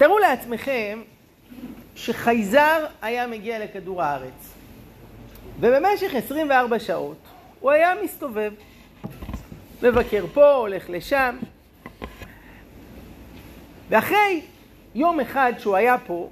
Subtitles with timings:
[0.00, 1.02] תארו לעצמכם
[1.96, 4.54] שחייזר היה מגיע לכדור הארץ,
[5.60, 7.16] ובמשך 24 שעות
[7.60, 8.52] הוא היה מסתובב,
[9.82, 11.36] מבקר פה, הולך לשם,
[13.88, 14.42] ואחרי
[14.94, 16.28] יום אחד שהוא היה פה,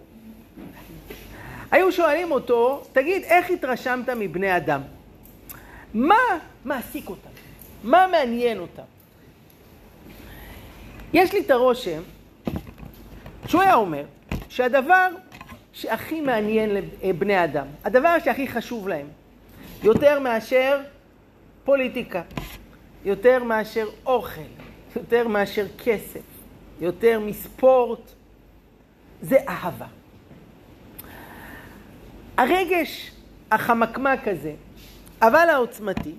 [1.70, 4.80] היו שואלים אותו, תגיד, איך התרשמת מבני אדם?
[5.94, 6.14] מה
[6.64, 7.30] מעסיק אותם?
[7.82, 8.82] מה מעניין אותם?
[11.12, 12.02] יש לי את הרושם
[13.48, 14.04] שהוא היה אומר
[14.48, 15.08] שהדבר
[15.72, 16.70] שהכי מעניין
[17.02, 19.06] לבני אדם, הדבר שהכי חשוב להם,
[19.82, 20.80] יותר מאשר
[21.64, 22.22] פוליטיקה,
[23.04, 24.40] יותר מאשר אוכל,
[24.96, 26.20] יותר מאשר כסף,
[26.80, 28.00] יותר מספורט,
[29.22, 29.86] זה אהבה.
[32.36, 33.10] הרגש
[33.50, 34.52] החמקמק הזה,
[35.22, 36.14] אבל העוצמתי,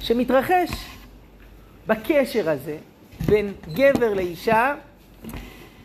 [0.00, 0.70] שמתרחש
[1.86, 2.76] בקשר הזה
[3.26, 4.74] בין גבר לאישה,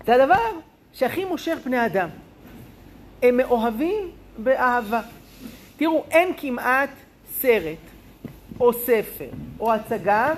[0.08, 0.50] זה הדבר
[0.94, 2.10] שהכי מושך בני אדם.
[3.24, 5.02] הם מאוהבים באהבה.
[5.77, 6.90] תראו, אין כמעט
[7.40, 7.77] סרט
[8.60, 10.34] או ספר או הצגה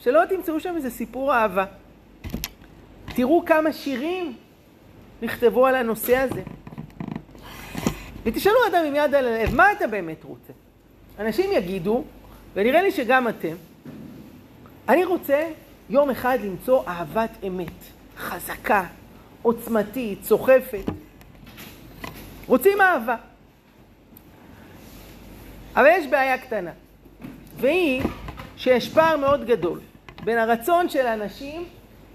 [0.00, 1.64] שלא תמצאו שם איזה סיפור אהבה.
[3.14, 4.36] תראו כמה שירים
[5.22, 6.42] נכתבו על הנושא הזה.
[8.22, 10.52] ותשאלו אדם עם יד על הלב, מה אתה באמת רוצה?
[11.18, 12.04] אנשים יגידו,
[12.54, 13.54] ונראה לי שגם אתם,
[14.88, 15.48] אני רוצה
[15.90, 17.89] יום אחד למצוא אהבת אמת,
[18.20, 18.84] חזקה,
[19.42, 20.84] עוצמתית, סוחפת.
[22.46, 23.16] רוצים אהבה.
[25.76, 26.70] אבל יש בעיה קטנה,
[27.56, 28.02] והיא
[28.56, 29.80] שיש פער מאוד גדול
[30.24, 31.64] בין הרצון של האנשים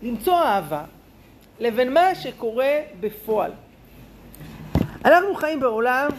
[0.01, 0.83] למצוא אהבה
[1.59, 3.51] לבין מה שקורה בפועל.
[5.05, 6.09] אנחנו חיים בעולם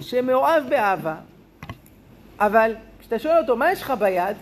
[0.00, 1.16] שמאוהב באהבה,
[2.40, 4.36] אבל כשאתה שואל אותו, מה יש לך ביד?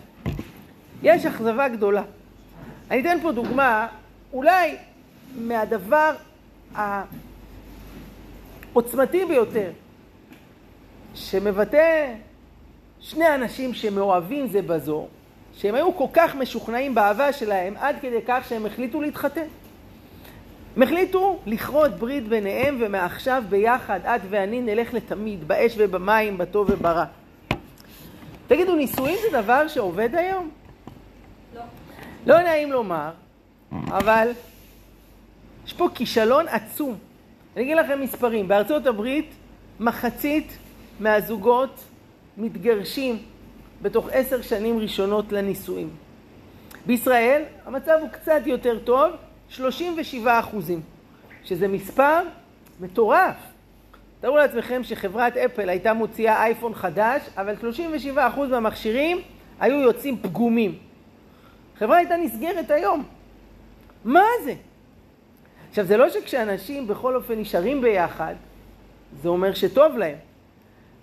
[1.02, 2.02] יש אכזבה גדולה.
[2.91, 3.86] אני אתן פה דוגמה,
[4.32, 4.77] אולי
[5.36, 6.14] מהדבר
[8.74, 9.70] העוצמתי ביותר,
[11.14, 12.14] שמבטא
[13.01, 15.06] שני אנשים שמאוהבים זה בזו,
[15.56, 19.46] שהם היו כל כך משוכנעים באהבה שלהם, עד כדי כך שהם החליטו להתחתן.
[20.77, 27.05] הם החליטו לכרות ברית ביניהם, ומעכשיו ביחד, את ואני נלך לתמיד, באש ובמים, בטוב וברע.
[28.46, 30.51] תגידו, נישואים זה דבר שעובד היום?
[31.55, 31.62] לא.
[32.27, 33.11] לא נעים לומר,
[33.89, 34.31] אבל
[35.67, 36.97] יש פה כישלון עצום.
[37.57, 39.31] אני אגיד לכם מספרים, בארצות הברית
[39.81, 40.59] מחצית
[41.01, 41.85] מהזוגות
[42.37, 43.19] מתגרשים
[43.83, 45.91] בתוך עשר שנים ראשונות לנישואים.
[46.87, 49.13] בישראל המצב הוא קצת יותר טוב,
[49.48, 50.81] 37 אחוזים,
[51.45, 52.20] שזה מספר
[52.81, 53.37] מטורף.
[54.20, 59.19] תארו לעצמכם שחברת אפל הייתה מוציאה אייפון חדש, אבל 37 אחוז מהמכשירים
[59.61, 60.79] היו יוצאים פגומים.
[61.79, 63.15] חברה הייתה נסגרת היום.
[64.06, 64.55] מה זה?
[65.70, 68.34] עכשיו, זה לא שכשאנשים בכל אופן נשארים ביחד,
[69.22, 70.17] זה אומר שטוב להם.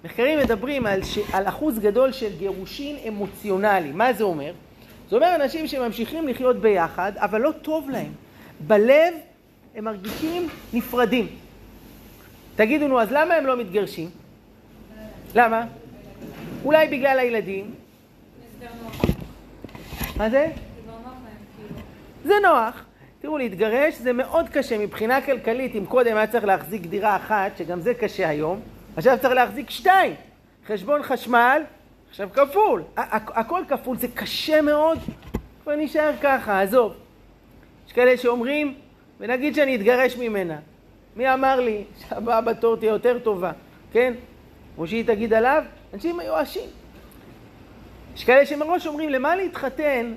[0.06, 1.18] מחקרים מדברים על, ש...
[1.34, 3.92] על אחוז גדול של גירושין אמוציונלי.
[3.92, 4.54] מה זה אומר?
[5.10, 8.12] זה אומר אנשים שממשיכים לחיות ביחד, אבל לא טוב להם.
[8.68, 9.14] בלב
[9.76, 11.28] הם מרגישים נפרדים.
[12.56, 14.10] תגידו, נו, אז למה הם לא מתגרשים?
[15.36, 15.66] למה?
[16.66, 17.74] אולי בגלל הילדים.
[20.18, 20.52] מה זה?
[22.24, 22.86] זה נוח.
[23.24, 25.76] תראו, להתגרש זה מאוד קשה מבחינה כלכלית.
[25.76, 28.60] אם קודם היה צריך להחזיק דירה אחת, שגם זה קשה היום,
[28.96, 30.16] עכשיו צריך להחזיק שתיים.
[30.68, 31.62] חשבון חשמל,
[32.10, 32.84] עכשיו כפול.
[32.98, 35.00] הכל כפול, זה קשה מאוד.
[35.64, 36.94] כבר נשאר ככה, עזוב.
[37.88, 38.76] יש כאלה שאומרים,
[39.20, 40.60] ונגיד שאני אתגרש ממנה.
[41.16, 43.52] מי אמר לי שהבאה בתור תהיה יותר טובה,
[43.92, 44.14] כן?
[44.76, 45.64] כמו שהיא תגיד עליו,
[45.94, 46.70] אנשים מיואשים.
[48.16, 50.14] יש כאלה שמראש אומרים, למה להתחתן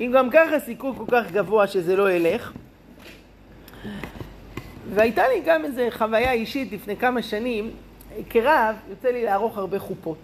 [0.00, 2.52] אם גם ככה סיכוי כל כך גבוה שזה לא ילך?
[4.94, 7.70] והייתה לי גם איזו חוויה אישית לפני כמה שנים,
[8.30, 10.18] כרב יוצא לי לערוך הרבה חופות.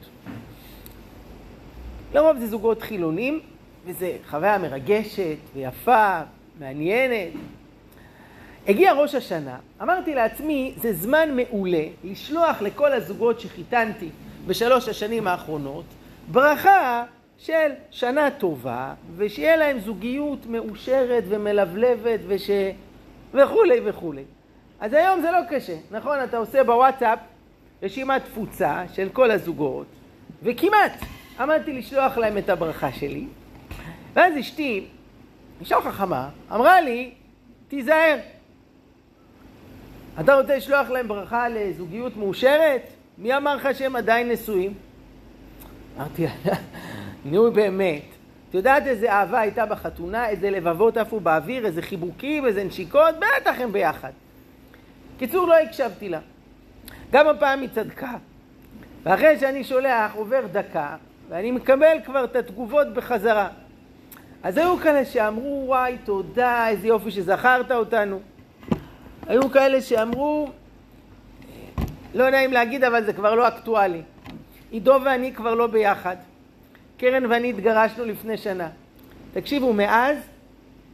[2.14, 3.40] לרוב זה זוגות חילונים,
[3.86, 6.20] וזו חוויה מרגשת ויפה,
[6.60, 7.32] מעניינת.
[8.68, 14.08] הגיע ראש השנה, אמרתי לעצמי, זה זמן מעולה לשלוח לכל הזוגות שחיתנתי
[14.46, 15.84] בשלוש השנים האחרונות,
[16.28, 17.04] ברכה
[17.40, 22.50] של שנה טובה, ושיהיה להם זוגיות מאושרת ומלבלבת וש...
[23.34, 24.22] וכולי וכולי.
[24.80, 26.18] אז היום זה לא קשה, נכון?
[26.24, 27.18] אתה עושה בוואטסאפ
[27.82, 29.86] רשימת תפוצה של כל הזוגות,
[30.42, 30.92] וכמעט
[31.40, 33.24] עמדתי לשלוח להם את הברכה שלי,
[34.14, 34.86] ואז אשתי,
[35.60, 37.10] אישה חכמה, אמרה לי,
[37.68, 38.16] תיזהר.
[40.20, 42.82] אתה רוצה לשלוח להם ברכה לזוגיות מאושרת?
[43.18, 44.74] מי אמר לך שהם עדיין נשואים?
[45.96, 46.26] אמרתי,
[47.24, 48.02] נו באמת,
[48.48, 53.14] את יודעת איזה אהבה הייתה בחתונה, איזה לבבות עפו באוויר, איזה חיבוקים, איזה נשיקות?
[53.18, 54.10] בטח הם ביחד.
[55.18, 56.20] קיצור, לא הקשבתי לה.
[57.12, 58.12] גם הפעם היא צדקה.
[59.02, 60.96] ואחרי שאני שולח, עובר דקה,
[61.28, 63.48] ואני מקבל כבר את התגובות בחזרה.
[64.42, 68.20] אז היו כאלה שאמרו, וואי, תודה, איזה יופי שזכרת אותנו.
[69.26, 70.50] היו כאלה שאמרו,
[72.14, 74.02] לא נעים להגיד, אבל זה כבר לא אקטואלי.
[74.70, 76.16] עידו ואני כבר לא ביחד.
[77.00, 78.68] קרן ואני התגרשנו לפני שנה.
[79.32, 80.16] תקשיבו, מאז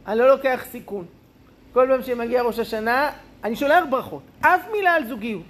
[0.07, 1.05] אני לא לוקח סיכון.
[1.73, 3.09] כל פעם שמגיע ראש השנה,
[3.43, 4.21] אני שולח ברכות.
[4.41, 5.45] אף מילה על זוגיות.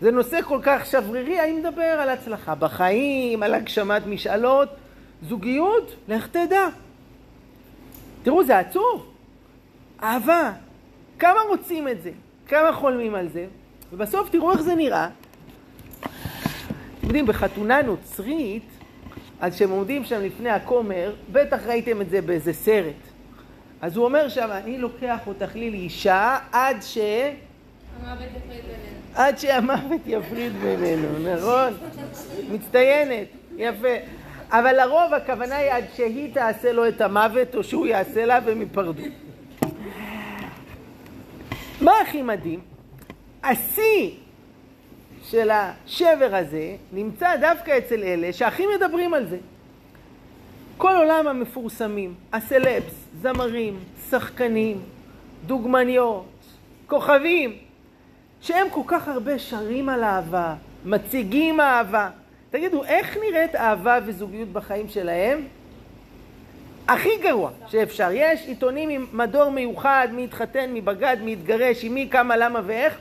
[0.00, 4.68] זה נושא כל כך שברירי, אני מדבר על הצלחה בחיים, על הגשמת משאלות.
[5.28, 6.66] זוגיות, לך תדע.
[8.22, 9.06] תראו, זה עצוב.
[10.02, 10.52] אהבה.
[11.18, 12.10] כמה רוצים את זה?
[12.48, 13.46] כמה חולמים על זה?
[13.92, 15.08] ובסוף תראו איך זה נראה.
[16.00, 18.77] אתם יודעים, בחתונה נוצרית,
[19.40, 22.94] אז כשהם עומדים שם לפני הכומר, בטח ראיתם את זה באיזה סרט.
[23.80, 26.98] אז הוא אומר שם, אני לוקח אותך לי לאישה עד ש...
[28.02, 28.98] המוות יפריד בינינו.
[29.14, 31.72] עד שהמוות יפריד בינינו, נכון?
[32.50, 33.26] מצטיינת,
[33.56, 33.94] יפה.
[34.50, 38.60] אבל לרוב הכוונה היא עד שהיא תעשה לו את המוות או שהוא יעשה לה והם
[38.60, 39.02] ייפרדו.
[41.80, 42.60] מה הכי מדהים?
[43.44, 44.10] השיא
[45.30, 49.36] של השבר הזה נמצא דווקא אצל אלה שהכי מדברים על זה.
[50.76, 53.78] כל עולם המפורסמים, הסלבס, זמרים,
[54.10, 54.80] שחקנים,
[55.46, 56.26] דוגמניות,
[56.86, 57.56] כוכבים,
[58.40, 60.54] שהם כל כך הרבה שרים על אהבה,
[60.84, 62.10] מציגים אהבה.
[62.50, 65.44] תגידו, איך נראית אהבה וזוגיות בחיים שלהם?
[66.88, 68.08] הכי גרוע שאפשר.
[68.12, 72.60] יש עיתונים עם מדור מיוחד, מי התחתן, מי בגד, מי התגרש, עם מי, כמה, למה
[72.66, 72.98] ואיך.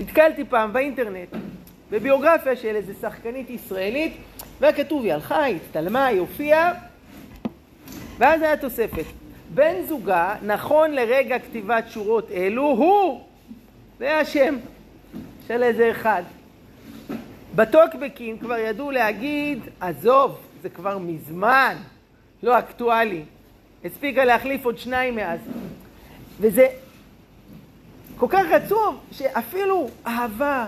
[0.00, 1.28] נתקלתי פעם באינטרנט
[1.90, 4.16] בביוגרפיה של איזה שחקנית ישראלית,
[4.60, 6.72] והיה כתוב, היא הלכה, היא הצטלמה, היא הופיעה,
[8.18, 9.04] ואז היה תוספת.
[9.54, 13.24] בן זוגה, נכון לרגע כתיבת שורות אלו, הוא,
[13.98, 14.56] זה השם
[15.48, 16.22] של איזה אחד.
[17.54, 21.76] בטוקבקים כבר ידעו להגיד, עזוב, זה כבר מזמן
[22.42, 23.22] לא אקטואלי.
[23.84, 25.40] הספיקה להחליף עוד שניים מאז.
[26.40, 26.66] וזה
[28.16, 30.66] כל כך עצוב, שאפילו אהבה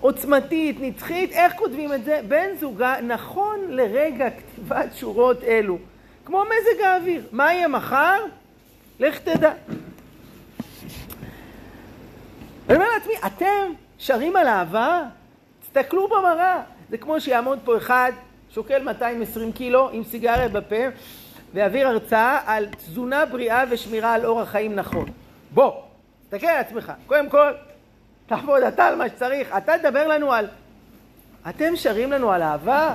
[0.00, 2.20] עוצמתית, נצחית, איך כותבים את זה?
[2.28, 5.78] בן זוגה נכון לרגע כתיבת שורות אלו.
[6.24, 7.22] כמו מזג האוויר.
[7.32, 8.24] מה יהיה מחר?
[9.00, 9.52] לך תדע.
[12.68, 15.02] אני אומר לעצמי, אתם שרים על אהבה?
[15.62, 16.62] תסתכלו במראה.
[16.90, 18.12] זה כמו שיעמוד פה אחד,
[18.50, 20.84] שוקל 220 קילו, עם סיגריה בפה,
[21.54, 25.08] ויעביר הרצאה על תזונה בריאה ושמירה על אורח חיים נכון.
[25.54, 25.72] בוא,
[26.28, 26.92] תסתכל על עצמך.
[27.06, 27.52] קודם כל,
[28.26, 29.56] תעבוד אתה על מה שצריך.
[29.56, 30.48] אתה תדבר לנו על...
[31.48, 32.94] אתם שרים לנו על אהבה?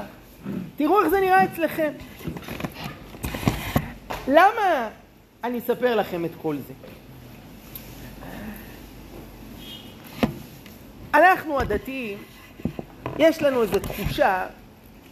[0.77, 1.91] תראו איך זה נראה אצלכם.
[4.27, 4.89] למה
[5.43, 6.73] אני אספר לכם את כל זה?
[11.13, 12.17] אנחנו הדתיים,
[13.17, 14.45] יש לנו איזו תחושה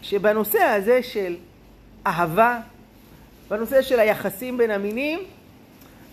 [0.01, 1.35] שבנושא הזה של
[2.07, 2.59] אהבה,
[3.49, 5.19] בנושא של היחסים בין המינים,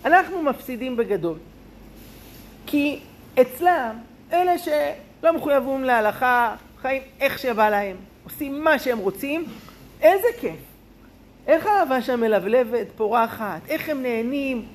[0.05, 1.37] אנחנו מפסידים בגדול.
[2.67, 2.99] כי
[3.41, 3.95] אצלם,
[4.33, 9.45] אלה שלא מחויבים להלכה, חיים איך שבא להם, עושים מה שהם רוצים,
[10.01, 10.59] איזה כיף.
[11.47, 14.65] איך האהבה שם מלבלבת, פורחת, איך הם נהנים.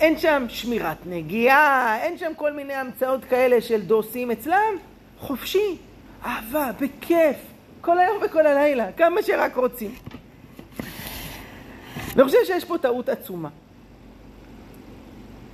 [0.00, 4.30] אין שם שמירת נגיעה, אין שם כל מיני המצאות כאלה של דוסים.
[4.30, 4.74] אצלם
[5.18, 5.76] חופשי,
[6.24, 7.36] אהבה, בכיף,
[7.80, 9.94] כל היום וכל הלילה, כמה שרק רוצים.
[12.14, 13.48] ואני חושב שיש פה טעות עצומה.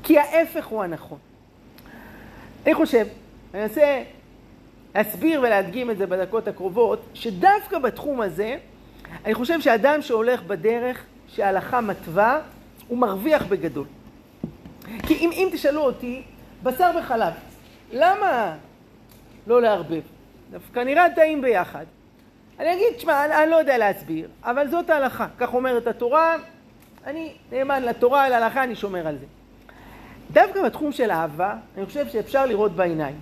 [0.03, 1.19] כי ההפך הוא הנכון.
[2.67, 3.07] אני חושב,
[3.55, 4.03] אני אנסה
[4.95, 8.57] להסביר ולהדגים את זה בדקות הקרובות, שדווקא בתחום הזה,
[9.25, 12.41] אני חושב שאדם שהולך בדרך שההלכה מתווה,
[12.89, 13.87] הוא מרוויח בגדול.
[15.07, 16.23] כי אם, אם תשאלו אותי,
[16.63, 17.33] בשר וחלב,
[17.93, 18.57] למה
[19.47, 20.03] לא לערבב?
[20.51, 21.85] דווקא נראה טעים ביחד.
[22.59, 25.27] אני אגיד, תשמע, אני, אני לא יודע להסביר, אבל זאת ההלכה.
[25.39, 26.37] כך אומרת התורה,
[27.07, 29.27] אני נאמן לתורה, להלכה, אני שומר על זה.
[30.35, 33.17] דווקא בתחום של אהבה, אני חושב שאפשר לראות בעיניים.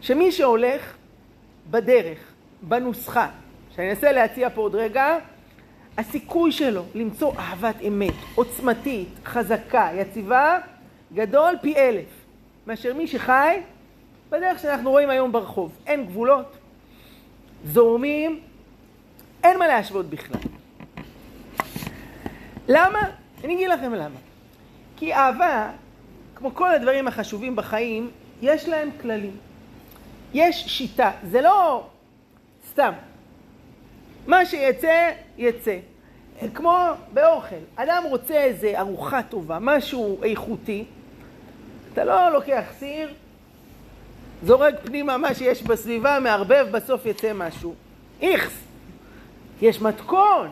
[0.00, 0.96] שמי שהולך
[1.70, 2.18] בדרך,
[2.62, 3.28] בנוסחה,
[3.76, 5.18] שאני אנסה להציע פה עוד רגע,
[5.98, 10.58] הסיכוי שלו למצוא אהבת אמת, עוצמתית, חזקה, יציבה,
[11.14, 12.06] גדול פי אלף,
[12.66, 13.60] מאשר מי שחי
[14.30, 15.72] בדרך שאנחנו רואים היום ברחוב.
[15.86, 16.56] אין גבולות,
[17.64, 18.40] זורמים,
[19.44, 20.40] אין מה להשוות בכלל.
[22.68, 23.00] למה?
[23.44, 24.18] אני אגיד לכם למה.
[24.96, 25.70] כי אהבה,
[26.34, 28.10] כמו כל הדברים החשובים בחיים,
[28.42, 29.36] יש להם כללים.
[30.34, 31.86] יש שיטה, זה לא
[32.70, 32.92] סתם.
[34.26, 35.78] מה שיצא, יצא.
[36.54, 36.78] כמו
[37.12, 40.84] באוכל, אדם רוצה איזה ארוחה טובה, משהו איכותי,
[41.92, 43.08] אתה לא לוקח סיר,
[44.44, 47.74] זורק פנימה מה שיש בסביבה, מערבב, בסוף יצא משהו.
[48.22, 48.52] איכס.
[49.62, 50.50] יש מתכון,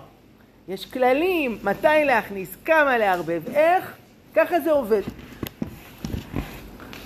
[0.69, 3.97] יש כללים, מתי להכניס, כמה לערבב, איך,
[4.35, 5.03] ככה זה עובד.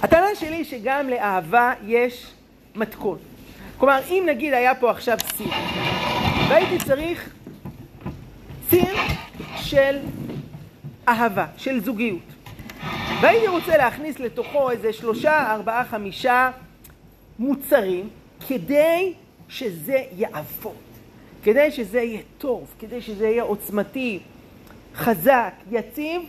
[0.03, 2.26] הטענה שלי שגם לאהבה יש
[2.75, 3.19] מתכון.
[3.79, 5.53] כלומר, אם נגיד היה פה עכשיו סיר,
[6.49, 7.35] והייתי צריך
[8.71, 8.95] סיר
[9.57, 9.99] של
[11.09, 12.23] אהבה, של זוגיות,
[13.21, 16.50] והייתי רוצה להכניס לתוכו איזה שלושה, ארבעה, חמישה
[17.38, 18.09] מוצרים,
[18.49, 19.12] כדי
[19.49, 20.75] שזה יעבוד,
[21.43, 24.21] כדי שזה יהיה טוב, כדי שזה יהיה עוצמתי,
[24.95, 26.23] חזק, יציב,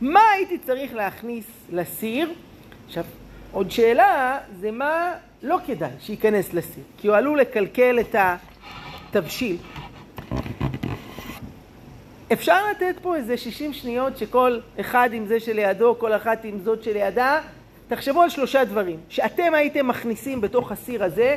[0.00, 2.32] מה הייתי צריך להכניס לסיר?
[2.86, 3.04] עכשיו,
[3.52, 8.16] עוד שאלה זה מה לא כדאי שייכנס לסיר, כי הוא עלול לקלקל את
[9.08, 9.56] התבשיל.
[12.32, 16.82] אפשר לתת פה איזה 60 שניות שכל אחד עם זה שלידו, כל אחת עם זאת
[16.82, 17.40] שלידה,
[17.88, 21.36] תחשבו על שלושה דברים שאתם הייתם מכניסים בתוך הסיר הזה,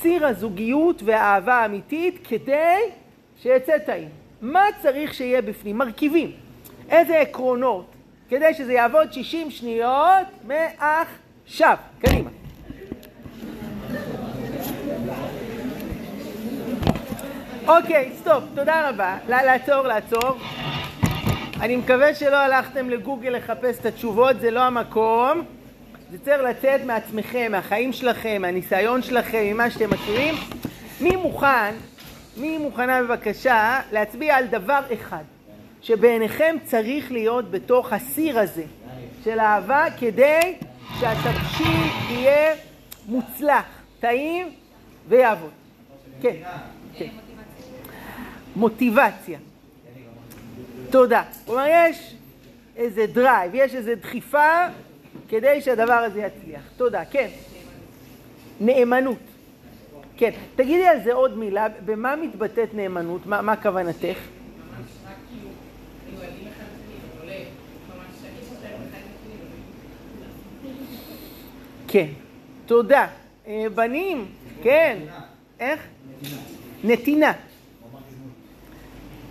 [0.00, 2.78] סיר הזוגיות והאהבה האמיתית, כדי
[3.42, 4.08] שיצא טעים.
[4.42, 5.78] מה צריך שיהיה בפנים?
[5.78, 6.32] מרכיבים.
[6.88, 7.86] איזה עקרונות,
[8.28, 11.76] כדי שזה יעבוד 60 שניות מעכשיו.
[12.00, 12.30] קדימה.
[17.66, 19.18] אוקיי, סטופ, תודה רבה.
[19.28, 20.38] לעצור, לעצור.
[21.60, 25.42] אני מקווה שלא הלכתם לגוגל לחפש את התשובות, זה לא המקום.
[26.10, 30.34] זה צריך לצאת מעצמכם, מהחיים שלכם, מהניסיון שלכם, ממה שאתם מכירים.
[31.00, 31.74] מי מוכן,
[32.36, 35.35] מי מוכנה בבקשה להצביע על דבר אחד
[35.86, 38.64] שבעיניכם צריך להיות בתוך הסיר הזה
[39.24, 40.54] של אהבה כדי
[41.00, 42.54] שהתבשיל יהיה
[43.08, 43.64] מוצלח,
[44.00, 44.46] טעים
[45.08, 45.50] ויעבוד.
[46.22, 46.36] כן,
[46.98, 47.08] כן.
[48.56, 49.38] מוטיבציה.
[50.90, 51.22] תודה.
[51.44, 52.14] כלומר, יש
[52.76, 54.66] איזה drive, יש איזה דחיפה
[55.28, 56.62] כדי שהדבר הזה יצליח.
[56.76, 57.04] תודה.
[57.04, 57.28] כן.
[58.60, 59.18] נאמנות.
[60.16, 60.30] כן.
[60.56, 63.26] תגידי על זה עוד מילה, במה מתבטאת נאמנות?
[63.26, 64.18] מה, מה כוונתך?
[71.96, 72.06] כן,
[72.66, 73.06] תודה.
[73.46, 74.26] אה, בנים,
[74.62, 74.98] כן.
[75.60, 75.86] איך?
[76.84, 77.32] נתינה.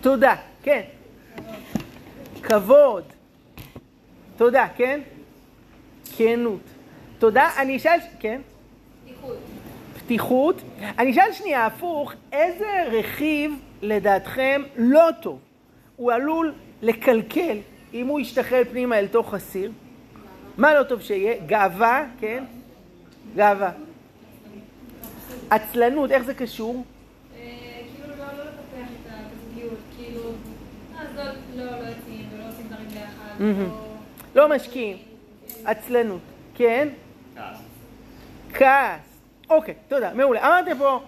[0.01, 0.81] תודה, כן.
[2.43, 3.03] כבוד.
[4.37, 4.99] תודה, כן?
[6.17, 6.59] כנות.
[7.19, 7.49] תודה.
[7.57, 8.41] אני אשאל, כן?
[9.03, 9.37] פתיחות.
[9.97, 10.61] פתיחות.
[10.99, 15.39] אני אשאל שנייה הפוך, איזה רכיב לדעתכם לא טוב?
[15.95, 17.57] הוא עלול לקלקל
[17.93, 19.71] אם הוא ישתחרר פנימה אל תוך הסיר?
[20.57, 21.35] מה לא טוב שיהיה?
[21.45, 22.43] גאווה, כן?
[23.35, 23.71] גאווה.
[25.49, 26.83] עצלנות, איך זה קשור?
[27.35, 27.41] אה,
[27.95, 30.21] כאילו לא לא לפתח את הזוגיות, כאילו,
[30.99, 31.23] אז לא
[31.55, 33.41] לא לא יוצאים ולא עושים דברים ביחד.
[34.35, 34.97] לא- לא משקיעים.
[35.65, 36.21] עצלנות.
[36.55, 36.87] כן?
[38.53, 38.99] כעס.
[39.49, 40.47] אוקיי, תודה, מעולה.
[40.47, 40.99] אמרתם פה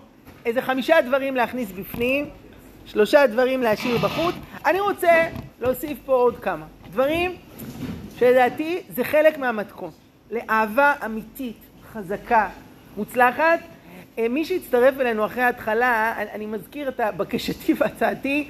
[0.45, 2.29] איזה חמישה דברים להכניס בפנים,
[2.85, 4.35] שלושה דברים להשאיר בחוץ.
[4.65, 5.27] אני רוצה
[5.61, 7.35] להוסיף פה עוד כמה דברים
[8.19, 9.91] שלדעתי זה חלק מהמתכון.
[10.31, 11.57] לאהבה אמיתית,
[11.97, 12.49] חזקה,
[12.97, 13.59] מוצלחת.
[14.17, 18.47] אה, מי שהצטרף אלינו אחרי ההתחלה, אני- מזכיר את בקשתי והצעתי,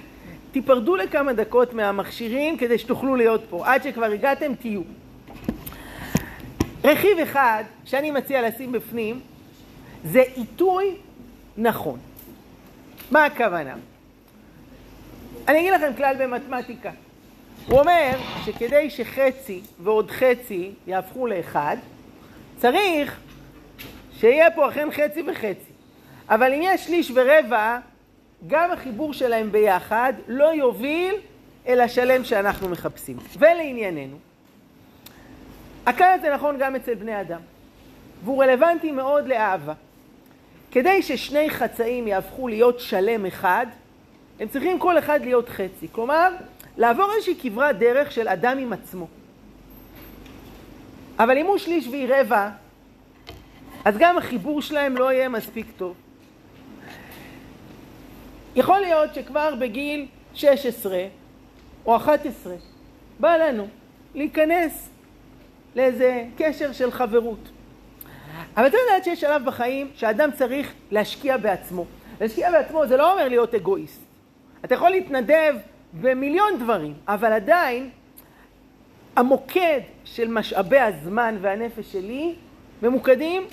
[0.51, 3.67] תיפרדו לכמה דקות מהמכשירים כדי שתוכלו להיות פה.
[3.67, 4.81] עד שכבר הגעתם, תהיו.
[6.83, 9.19] רכיב אחד שאני מציע לשים בפנים
[10.03, 10.95] זה עיתוי
[11.57, 11.99] נכון.
[13.11, 13.75] מה הכוונה?
[15.47, 16.91] אני אגיד לכם כלל במתמטיקה.
[17.67, 18.11] הוא אומר
[18.45, 21.77] שכדי שחצי ועוד חצי יהפכו לאחד,
[22.57, 23.19] צריך
[24.19, 25.71] שיהיה פה אכן חצי וחצי.
[26.29, 27.79] אבל אם יש שליש ורבע,
[28.47, 31.15] גם החיבור שלהם ביחד לא יוביל
[31.67, 33.17] אל השלם שאנחנו מחפשים.
[33.39, 34.17] ולענייננו,
[35.85, 37.39] הכלל הזה נכון גם אצל בני אדם,
[38.23, 39.73] והוא רלוונטי מאוד לאהבה.
[40.71, 43.65] כדי ששני חצאים יהפכו להיות שלם אחד,
[44.39, 45.87] הם צריכים כל אחד להיות חצי.
[45.91, 46.29] כלומר,
[46.77, 49.07] לעבור איזושהי כברת דרך של אדם עם עצמו.
[51.19, 52.49] אבל אם הוא שליש והיא רבע,
[53.85, 55.95] אז גם החיבור שלהם לא יהיה מספיק טוב.
[58.55, 61.05] יכול להיות שכבר בגיל 16
[61.85, 62.55] או 11
[63.19, 63.67] בא לנו
[64.15, 64.89] להיכנס
[65.75, 67.49] לאיזה קשר של חברות.
[68.57, 71.85] אבל אתה יודעת שיש שלב בחיים שאדם צריך להשקיע בעצמו.
[72.21, 74.01] להשקיע בעצמו זה לא אומר להיות אגואיסט.
[74.65, 75.55] אתה יכול להתנדב
[75.93, 77.89] במיליון דברים, אבל עדיין
[79.15, 82.35] המוקד של משאבי הזמן והנפש שלי
[82.81, 83.47] ממוקדים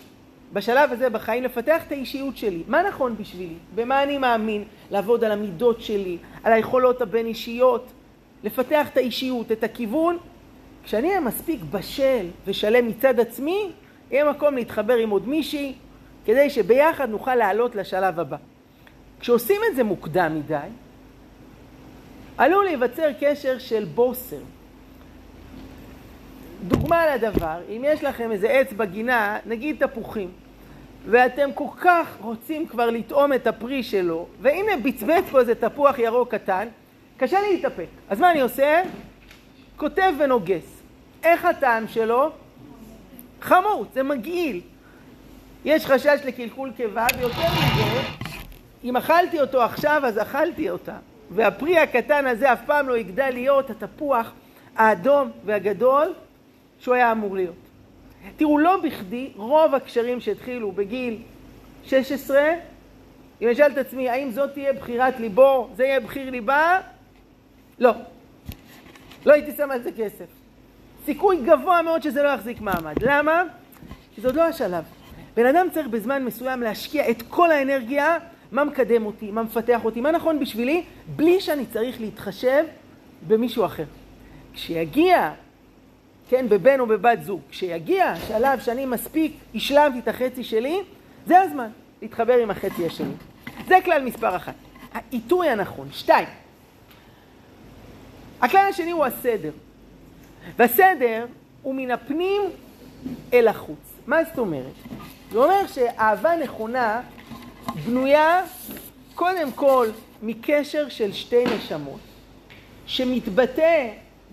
[0.55, 2.63] בשלב הזה בחיים לפתח את האישיות שלי.
[2.69, 3.55] מה נכון בשבילי?
[3.75, 4.65] במה אני מאמין?
[4.91, 7.87] לעבוד על המידות שלי, על היכולות הבין אישיות,
[8.45, 10.19] לפתח את האישיות, את הכיוון.
[10.85, 13.71] כשאני אהיה מספיק בשל ושלם מצד עצמי,
[14.11, 15.75] יהיה מקום להתחבר עם עוד מישהי,
[16.25, 18.37] כדי שביחד נוכל לעלות לשלב הבא.
[19.21, 20.57] כשעושים את זה מוקדם מדי,
[22.39, 24.41] עלול להיווצר קשר של בוסר.
[26.69, 30.31] דוגמה לדבר, אם יש לכם איזה עץ בגינה, נגיד תפוחים,
[31.07, 36.35] ואתם כל כך רוצים כבר לטעום את הפרי שלו, והנה בצבץ פה איזה תפוח ירוק
[36.35, 36.69] קטן,
[37.17, 37.87] קשה לי להתאפק.
[38.09, 38.83] אז מה אני עושה?
[39.77, 40.83] כותב ונוגס.
[41.23, 42.31] איך הטעם שלו?
[43.41, 44.61] חמוץ, זה מגעיל.
[45.65, 48.01] יש חשש לקלקול קיבה, ויותר מזה,
[48.85, 50.97] אם אכלתי אותו עכשיו, אז אכלתי אותה.
[51.31, 54.33] והפרי הקטן הזה אף פעם לא יגדל להיות התפוח
[54.77, 56.13] האדום והגדול
[56.79, 57.64] שהוא היה אמור להיות.
[58.37, 61.19] תראו, לא בכדי רוב הקשרים שהתחילו בגיל
[61.85, 62.41] 16,
[63.43, 66.81] אם אשאל את עצמי, האם זאת תהיה בחירת ליבו, זה יהיה בחיר ליבה?
[67.79, 67.93] לא.
[69.27, 70.27] לא הייתי שם על זה כסף.
[71.05, 72.95] סיכוי גבוה מאוד שזה לא יחזיק מעמד.
[73.03, 73.43] למה?
[74.15, 74.85] כי זה עוד לא השלב.
[75.37, 78.19] בן אדם צריך בזמן מסוים להשקיע את כל האנרגיה,
[78.53, 80.83] מה מקדם אותי, מה מפתח אותי, מה נכון בשבילי,
[81.17, 82.65] בלי שאני צריך להתחשב
[83.27, 83.85] במישהו אחר.
[84.55, 85.33] כשיגיע
[86.29, 87.41] כן, בבן או בבת זוג.
[87.51, 90.81] כשיגיע השלב שאני מספיק השלמתי את החצי שלי,
[91.27, 91.69] זה הזמן
[92.03, 93.15] להתחבר עם החצי השני.
[93.69, 94.55] זה כלל מספר אחת.
[94.93, 95.89] העיתוי הנכון.
[95.93, 96.29] שתיים.
[98.41, 99.51] הכלל השני הוא הסדר.
[100.57, 101.27] והסדר
[101.63, 102.43] הוא מן הפנים
[103.33, 103.95] אל החוץ.
[104.07, 104.73] מה זאת אומרת?
[105.33, 107.01] זה אומר שאהבה נכונה
[107.87, 108.43] בנויה
[109.15, 109.89] קודם כל
[110.23, 112.01] מקשר של שתי נשמות,
[112.87, 113.89] שמתבטא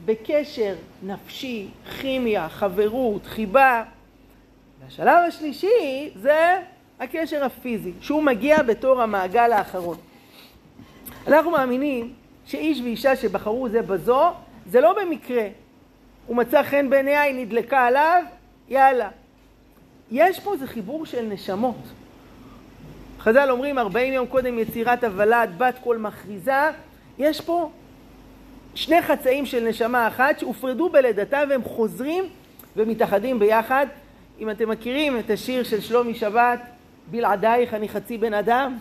[0.05, 1.67] בקשר נפשי,
[1.99, 3.83] כימיה, חברות, חיבה.
[4.83, 6.59] והשלב השלישי זה
[6.99, 9.97] הקשר הפיזי, שהוא מגיע בתור המעגל האחרון.
[11.27, 12.13] אנחנו מאמינים
[12.45, 14.31] שאיש ואישה שבחרו זה בזו,
[14.69, 15.47] זה לא במקרה.
[16.27, 18.23] הוא מצא חן בעיניה, היא נדלקה עליו,
[18.69, 19.09] יאללה.
[20.11, 21.75] יש פה איזה חיבור של נשמות.
[23.19, 26.69] חז"ל אומרים 40 יום קודם יצירת הוולד, בת קול מכריזה,
[27.19, 27.69] יש פה
[28.75, 32.23] שני חצאים של נשמה אחת שהופרדו בלידתה והם חוזרים
[32.75, 33.87] ומתאחדים ביחד.
[34.39, 36.59] אם אתם מכירים את השיר של שלומי שבת,
[37.07, 38.77] בלעדייך אני חצי בן אדם,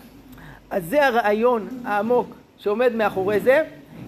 [0.69, 3.63] אז זה הרעיון העמוק שעומד מאחורי זה.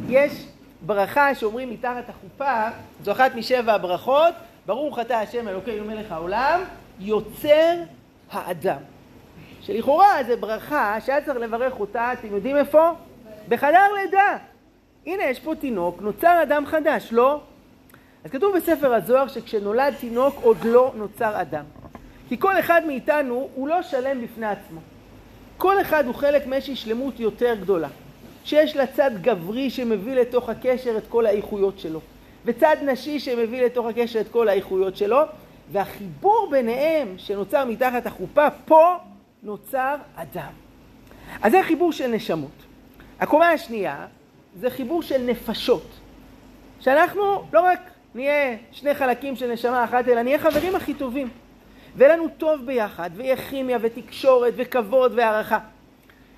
[0.09, 0.45] יש
[0.81, 2.63] ברכה שאומרים מתחת החופה,
[3.03, 4.33] זו אחת משבע הברכות,
[4.65, 6.61] ברוך אתה השם אלוקינו מלך העולם,
[6.99, 7.73] יוצר
[8.31, 8.77] האדם.
[9.61, 12.91] שלכאורה זו ברכה שהיה צריך לברך אותה, אתם יודעים איפה?
[13.49, 14.37] בחדר לידה.
[15.05, 17.41] הנה יש פה תינוק, נוצר אדם חדש, לא?
[18.23, 21.65] אז כתוב בספר הזוהר שכשנולד תינוק עוד לא נוצר אדם.
[22.29, 24.79] כי כל אחד מאיתנו הוא לא שלם בפני עצמו.
[25.57, 27.87] כל אחד הוא חלק מאיזושהי שלמות יותר גדולה.
[28.43, 31.99] שיש לה צד גברי שמביא לתוך הקשר את כל האיכויות שלו,
[32.45, 35.21] וצד נשי שמביא לתוך הקשר את כל האיכויות שלו,
[35.71, 38.95] והחיבור ביניהם שנוצר מתחת החופה, פה
[39.43, 40.51] נוצר אדם.
[41.41, 42.51] אז זה חיבור של נשמות.
[43.19, 44.05] הקומה השנייה
[44.55, 45.85] זה חיבור של נפשות.
[46.79, 47.79] שאנחנו לא רק
[48.15, 51.29] נהיה שני חלקים של נשמה אחת, אלא נהיה חברים הכי טובים.
[51.95, 55.59] ויהיה לנו טוב ביחד, ויהיה כימיה ותקשורת וכבוד והערכה.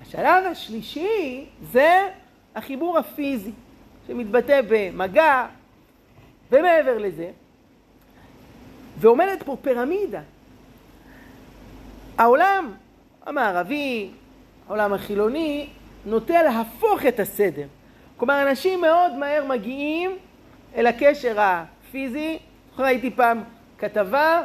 [0.02, 2.08] השלב השלישי זה
[2.54, 3.50] החיבור הפיזי,
[4.06, 5.46] שמתבטא במגע
[6.52, 7.30] ומעבר לזה.
[8.98, 10.20] ועומדת פה פירמידה.
[12.18, 12.72] העולם
[13.26, 14.10] המערבי,
[14.68, 15.68] העולם החילוני,
[16.06, 17.66] נוטה להפוך את הסדר.
[18.16, 20.16] כלומר, אנשים מאוד מהר מגיעים
[20.76, 22.38] אל הקשר הפיזי.
[22.78, 23.42] ראיתי פעם
[23.78, 24.42] כתבה,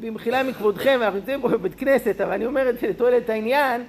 [0.00, 3.84] במחילה מכבודכם, אנחנו נמצאים פה בבית כנסת, אבל אני אומר את זה לתועלת העניין,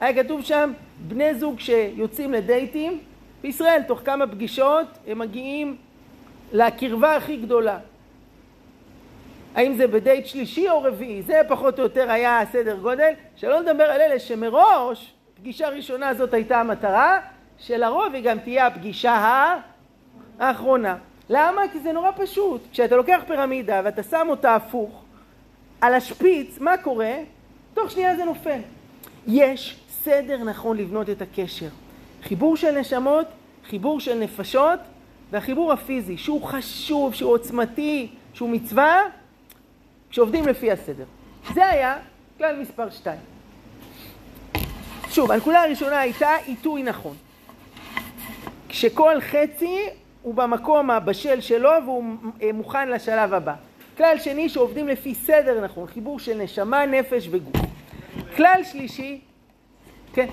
[0.00, 3.00] היה כתוב שם, בני זוג שיוצאים לדייטים,
[3.42, 5.76] בישראל, תוך כמה פגישות, הם מגיעים
[6.52, 7.78] לקרבה הכי גדולה.
[9.54, 11.22] האם זה בדייט שלישי או רביעי?
[11.22, 13.12] זה פחות או יותר היה הסדר גודל.
[13.36, 17.20] שלא לדבר על אלה שמראש, פגישה ראשונה זאת הייתה המטרה,
[17.62, 19.56] שלרוב היא גם תהיה הפגישה
[20.38, 20.96] האחרונה.
[21.30, 21.62] למה?
[21.72, 22.60] כי זה נורא פשוט.
[22.72, 25.02] כשאתה לוקח פירמידה ואתה שם אותה הפוך,
[25.80, 27.14] על השפיץ, מה קורה?
[27.74, 28.58] תוך שנייה זה נופל.
[29.26, 31.68] יש סדר נכון לבנות את הקשר.
[32.22, 33.26] חיבור של נשמות,
[33.68, 34.80] חיבור של נפשות,
[35.30, 39.00] והחיבור הפיזי, שהוא חשוב, שהוא עוצמתי, שהוא מצווה,
[40.10, 41.04] כשעובדים לפי הסדר.
[41.54, 41.96] זה היה
[42.38, 43.18] כלל מספר 2.
[45.10, 47.16] שוב, הנקודה הראשונה הייתה עיתוי נכון.
[48.72, 49.78] כשכל חצי
[50.22, 52.04] הוא במקום הבשל שלו והוא
[52.54, 53.54] מוכן לשלב הבא.
[53.96, 57.56] כלל שני שעובדים לפי סדר נכון, חיבור של נשמה, נפש וגוף.
[58.36, 59.20] כלל שלישי,
[60.12, 60.26] כן.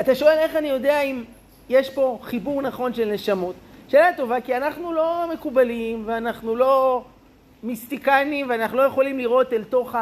[0.00, 1.24] אתה שואל איך אני יודע אם
[1.68, 3.54] יש פה חיבור נכון של נשמות.
[3.88, 7.04] שאלה טובה, כי אנחנו לא מקובלים ואנחנו לא
[7.62, 9.94] מיסטיקנים ואנחנו לא יכולים לראות אל תוך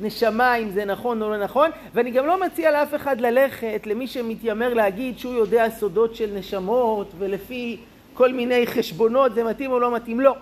[0.00, 4.06] הנשמה אם זה נכון או לא נכון, ואני גם לא מציע לאף אחד ללכת, למי
[4.06, 7.78] שמתיימר להגיד שהוא יודע סודות של נשמות ולפי
[8.14, 10.34] כל מיני חשבונות זה מתאים או לא מתאים, לא.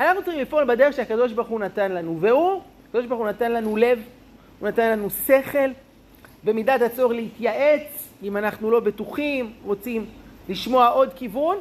[0.00, 3.76] אנחנו צריכים לפעול בדרך שהקדוש ברוך הוא נתן לנו, והוא, הקדוש ברוך הוא נתן לנו
[3.76, 3.98] לב,
[4.60, 5.70] הוא נתן לנו שכל,
[6.44, 10.06] במידת הצורך להתייעץ, אם אנחנו לא בטוחים, רוצים
[10.48, 11.56] לשמוע עוד כיוון,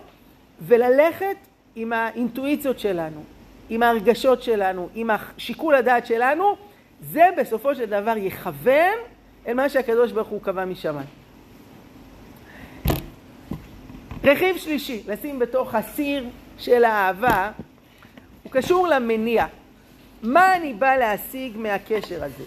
[0.62, 1.36] וללכת
[1.76, 3.24] עם האינטואיציות שלנו,
[3.70, 6.56] עם ההרגשות שלנו, עם שיקול הדעת שלנו,
[7.02, 8.98] זה בסופו של דבר יכוון
[9.48, 11.08] אל מה שהקדוש ברוך הוא קבע משמיים.
[14.24, 17.52] רכיב שלישי, לשים בתוך הסיר של האהבה,
[18.44, 19.46] הוא קשור למניע.
[20.24, 22.44] מה אני בא להשיג מהקשר הזה?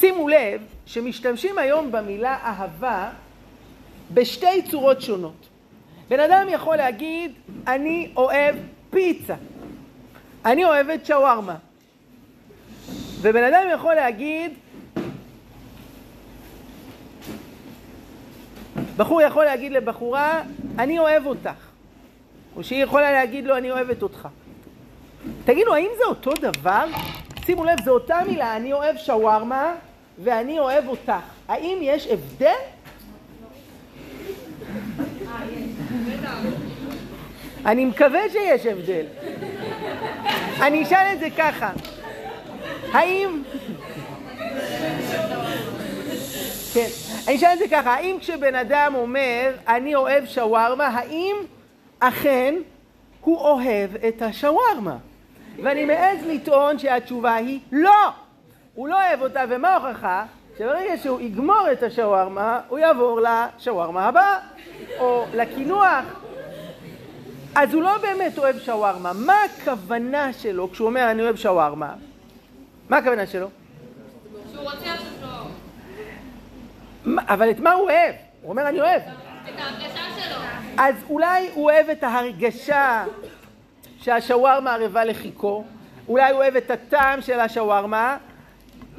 [0.00, 3.10] שימו לב שמשתמשים היום במילה אהבה
[4.14, 5.48] בשתי צורות שונות.
[6.08, 7.32] בן אדם יכול להגיד,
[7.66, 8.56] אני אוהב
[8.90, 9.34] פיצה,
[10.44, 11.56] אני אוהבת שווארמה.
[13.24, 14.52] ובן אדם יכול להגיד,
[18.96, 20.42] בחור יכול להגיד לבחורה,
[20.78, 21.50] אני אוהב אותך.
[22.56, 24.28] או שהיא יכולה להגיד לו, אני אוהבת אותך.
[25.44, 26.84] תגידו, האם זה אותו דבר?
[27.44, 29.74] שימו לב, זו אותה מילה, אני אוהב שווארמה
[30.24, 31.12] ואני אוהב אותך.
[31.48, 32.52] האם יש הבדל?
[37.66, 39.06] אני מקווה שיש הבדל.
[40.60, 41.72] אני אשאל את זה ככה,
[42.94, 43.42] האם...
[46.74, 46.88] כן,
[47.28, 51.36] אני אשאל את זה ככה, האם כשבן אדם אומר אני אוהב שווארמה, האם
[52.00, 52.54] אכן
[53.20, 54.96] הוא אוהב את השווארמה?
[55.62, 58.08] ואני מעז לטעון שהתשובה היא לא,
[58.74, 60.24] הוא לא אוהב אותה, ומה ההוכחה?
[60.58, 64.38] שברגע שהוא יגמור את השווארמה, הוא יעבור לשווארמה הבאה,
[64.98, 66.04] או לקינוח.
[67.54, 69.12] אז הוא לא באמת אוהב שווארמה.
[69.12, 71.94] מה הכוונה שלו כשהוא אומר אני אוהב שווארמה?
[72.88, 73.48] מה הכוונה שלו?
[74.52, 75.14] שהוא רוצה עכשיו
[77.06, 78.14] אבל את מה הוא אוהב?
[78.42, 79.02] הוא אומר אני אוהב.
[79.02, 80.36] את ההרגשה שלו.
[80.78, 83.04] אז אולי הוא אוהב את ההרגשה
[84.00, 85.64] שהשווארמה ערבה לחיכו,
[86.08, 88.16] אולי הוא אוהב את הטעם של השווארמה,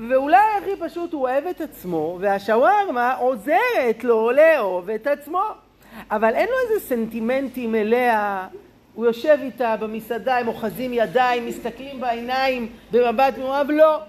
[0.10, 5.44] ואולי הכי פשוט הוא אוהב את עצמו, והשווארמה עוזרת לו לאהוב את עצמו.
[6.12, 8.48] אבל אין לו איזה סנטימנטים אליה,
[8.96, 14.00] הוא יושב איתה במסעדה, הם אוחזים ידיים, מסתכלים בעיניים במבט מאוהב, לא.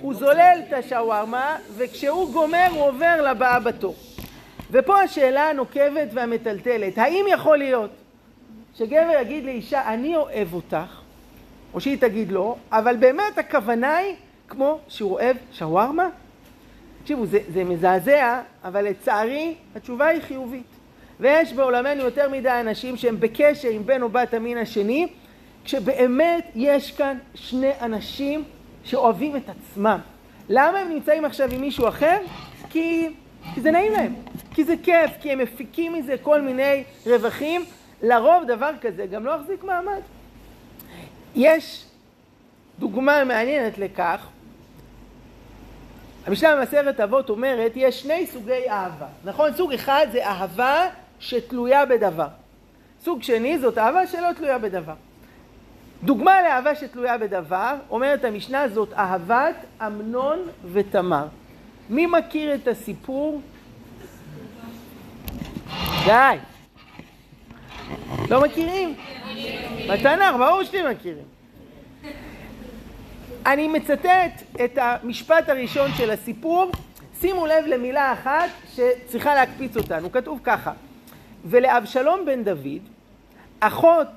[0.00, 3.94] הוא זולל את השווארמה, וכשהוא גומר הוא עובר לבאה בתור.
[4.70, 7.90] ופה השאלה הנוקבת והמטלטלת, האם יכול להיות
[8.74, 11.00] שגבר יגיד לאישה, אני אוהב אותך,
[11.74, 14.14] או שהיא תגיד לא, אבל באמת הכוונה היא
[14.48, 16.08] כמו שהוא אוהב שווארמה?
[17.00, 20.75] תקשיבו, זה, זה מזעזע, אבל לצערי התשובה היא חיובית.
[21.20, 25.06] ויש בעולמנו יותר מדי אנשים שהם בקשר עם בן או בת המין השני,
[25.64, 28.44] כשבאמת יש כאן שני אנשים
[28.84, 29.98] שאוהבים את עצמם.
[30.48, 32.18] למה הם נמצאים עכשיו עם מישהו אחר?
[32.70, 33.08] כי,
[33.54, 34.14] כי זה נעים להם,
[34.54, 37.64] כי זה כיף, כי הם מפיקים מזה כל מיני רווחים.
[38.02, 40.00] לרוב דבר כזה גם לא יחזיק מעמד.
[41.34, 41.84] יש
[42.78, 44.26] דוגמה מעניינת לכך.
[46.26, 49.06] המשנה במסכת אבות אומרת, יש שני סוגי אהבה.
[49.24, 49.52] נכון?
[49.56, 52.28] סוג אחד זה אהבה שתלויה בדבר.
[53.04, 54.94] סוג שני זאת אהבה שלא תלויה בדבר.
[56.02, 60.38] דוגמה לאהבה שתלויה בדבר, אומרת המשנה, זאת אהבת אמנון
[60.72, 61.26] ותמר.
[61.90, 63.40] מי מכיר את הסיפור?
[66.04, 66.36] די.
[68.30, 68.94] לא מכירים?
[69.90, 71.24] בתנ"ך, ברור שאתם מכירים.
[73.46, 76.70] אני מצטט את המשפט הראשון של הסיפור,
[77.20, 80.72] שימו לב למילה אחת שצריכה להקפיץ אותנו, כתוב ככה:
[81.46, 82.82] ולאבשלום בן דוד,
[83.60, 84.08] אחות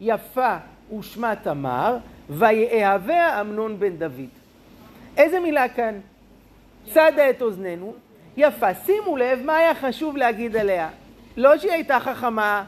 [0.00, 0.56] יפה
[0.98, 1.96] ושמה תמר,
[2.30, 4.28] ויאהביה אמנון בן דוד.
[5.16, 5.98] איזה מילה כאן?
[6.92, 7.94] צדה את אוזנינו,
[8.36, 8.74] יפה.
[8.74, 10.88] שימו לב מה היה חשוב להגיד עליה.
[11.36, 12.64] לא שהיא הייתה חכמה,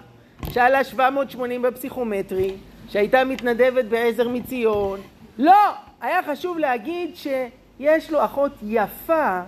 [0.51, 2.55] שהיה לה 780 בפסיכומטרי,
[2.89, 5.01] שהייתה מתנדבת בעזר מציון.
[5.39, 5.55] לא!
[6.01, 9.41] היה חשוב להגיד שיש לו אחות יפה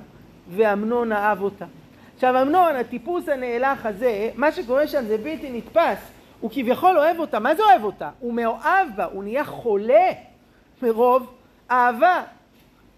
[0.51, 1.65] ואמנון אהב אותה.
[2.21, 5.99] עכשיו אמנון, הטיפוס הנאלח הזה, מה שקורה שם זה בלתי נתפס.
[6.41, 7.39] הוא כביכול אוהב אותה.
[7.39, 8.11] מה זה אוהב אותה?
[8.19, 10.13] הוא מאוהב בה, הוא נהיה חולה
[10.83, 11.33] מרוב
[11.71, 12.23] אהבה.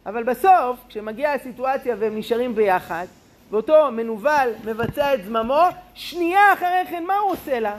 [0.06, 3.06] אבל בסוף, כשמגיעה הסיטואציה והם נשארים ביחד,
[3.50, 7.76] ואותו מנוול מבצע את זממו, שנייה אחרי כן, מה הוא עושה לה?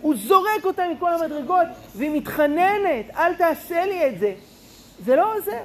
[0.00, 4.34] הוא זורק אותה מכל המדרגות, והיא מתחננת, אל תעשה לי את זה.
[5.04, 5.64] זה לא עוזר.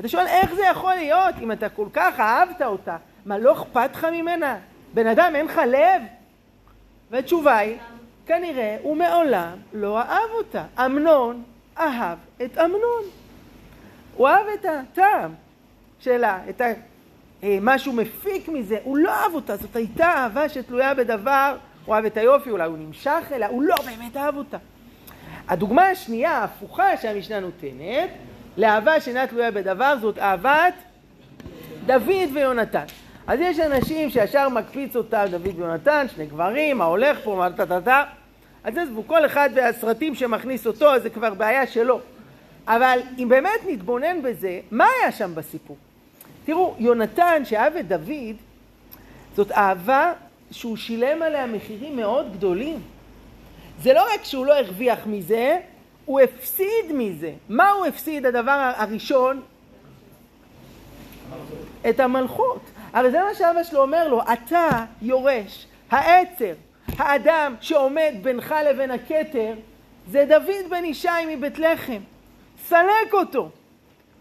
[0.00, 2.96] אתה שואל, איך זה יכול להיות אם אתה כל כך אהבת אותה?
[3.26, 4.58] מה, לא אכפת לך ממנה?
[4.94, 6.02] בן אדם, אין לך לב?
[7.10, 7.78] והתשובה היא,
[8.26, 10.64] כנראה הוא מעולם לא אהב אותה.
[10.78, 11.42] אמנון
[11.78, 13.04] אהב את אמנון.
[14.16, 15.34] הוא אהב את הטעם
[16.00, 16.64] שלה, את ה...
[17.42, 21.94] אה, מה שהוא מפיק מזה, הוא לא אהב אותה, זאת הייתה אהבה שתלויה בדבר, הוא
[21.94, 24.56] אהב את היופי, אולי הוא נמשך אליה, הוא לא באמת אהב אותה.
[25.48, 28.10] הדוגמה השנייה, ההפוכה שהמשנה נותנת,
[28.56, 30.74] לאהבה שאינה תלויה בדבר, זאת אהבת
[31.86, 32.84] דוד ויונתן.
[33.26, 37.66] אז יש אנשים שישר מקפיץ אותם, דוד ויונתן, שני גברים, מה הולך פה, מה טה
[37.66, 38.04] טה טה.
[38.64, 42.00] אז עזבו, כל אחד והסרטים שמכניס אותו, זה כבר בעיה שלו.
[42.66, 45.76] אבל אם באמת נתבונן בזה, מה היה שם בסיפור?
[46.44, 48.36] תראו, יונתן שאהב את דוד,
[49.36, 50.12] זאת אהבה
[50.50, 52.80] שהוא שילם עליה מחירים מאוד גדולים.
[53.82, 55.58] זה לא רק שהוא לא הרוויח מזה,
[56.04, 57.32] הוא הפסיד מזה.
[57.48, 58.26] מה הוא הפסיד?
[58.26, 59.40] הדבר הראשון?
[61.88, 62.60] את המלכות.
[62.94, 66.52] הרי זה מה שאבא שלו אומר לו, אתה יורש, העצר,
[66.88, 69.54] האדם שעומד בינך לבין הכתר,
[70.10, 72.00] זה דוד בן ישי מבית לחם.
[72.66, 73.48] סלק אותו,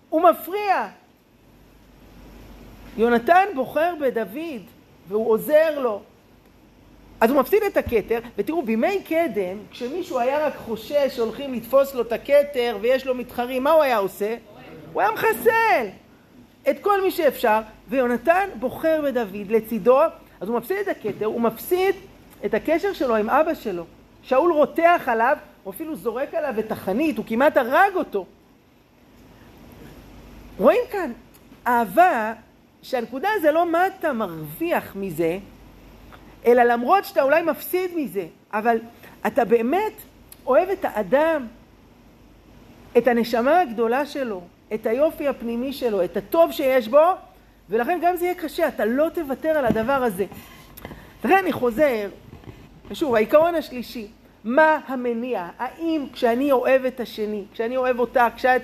[0.10, 0.88] הוא מפריע.
[2.98, 4.62] יונתן בוחר בדוד
[5.08, 6.02] והוא עוזר לו.
[7.22, 12.02] אז הוא מפסיד את הכתר, ותראו, בימי קדם, כשמישהו היה רק חושש שהולכים לתפוס לו
[12.02, 14.36] את הכתר ויש לו מתחרים, מה הוא היה עושה?
[14.94, 15.88] הוא היה מחסל
[16.70, 20.02] את כל מי שאפשר, ויונתן בוחר בדוד לצידו,
[20.42, 21.96] אז הוא מפסיד את הכתר, הוא מפסיד
[22.46, 23.86] את הקשר שלו עם אבא שלו.
[24.24, 28.26] שאול רותח עליו, הוא אפילו זורק עליו את החנית, הוא כמעט הרג אותו.
[30.58, 31.12] רואים כאן
[31.68, 32.34] אהבה
[32.82, 35.38] שהנקודה זה לא מה אתה מרוויח מזה,
[36.46, 38.78] אלא למרות שאתה אולי מפסיד מזה, אבל
[39.28, 39.94] אתה באמת
[40.46, 41.48] אוהב את האדם,
[42.98, 44.42] את הנשמה הגדולה שלו,
[44.74, 47.04] את היופי הפנימי שלו, את הטוב שיש בו,
[47.70, 50.26] ולכן גם זה יהיה קשה, אתה לא תוותר על הדבר הזה.
[51.26, 52.10] לכן אני חוזר,
[52.90, 54.08] ושוב, העיקרון השלישי,
[54.44, 55.50] מה המניע?
[55.60, 58.62] האם כשאני אוהב את השני, כשאני אוהב אותה, כשאת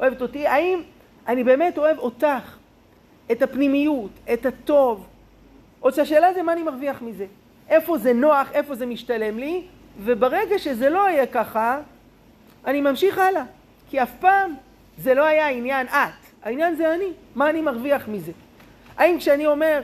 [0.00, 0.82] אוהבת אותי, האם
[1.28, 2.56] אני באמת אוהב אותך,
[3.32, 5.06] את הפנימיות, את הטוב,
[5.82, 7.26] או שהשאלה זה מה אני מרוויח מזה.
[7.68, 9.62] איפה זה נוח, איפה זה משתלם לי,
[10.04, 11.80] וברגע שזה לא יהיה ככה,
[12.66, 13.44] אני ממשיך הלאה.
[13.90, 14.54] כי אף פעם
[14.98, 18.32] זה לא היה עניין את, העניין זה אני, מה אני מרוויח מזה.
[18.96, 19.80] האם כשאני אומר,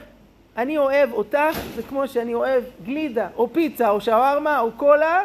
[0.57, 5.23] אני אוהב אותך, זה כמו שאני אוהב גלידה, או פיצה, או שווארמה, או קולה,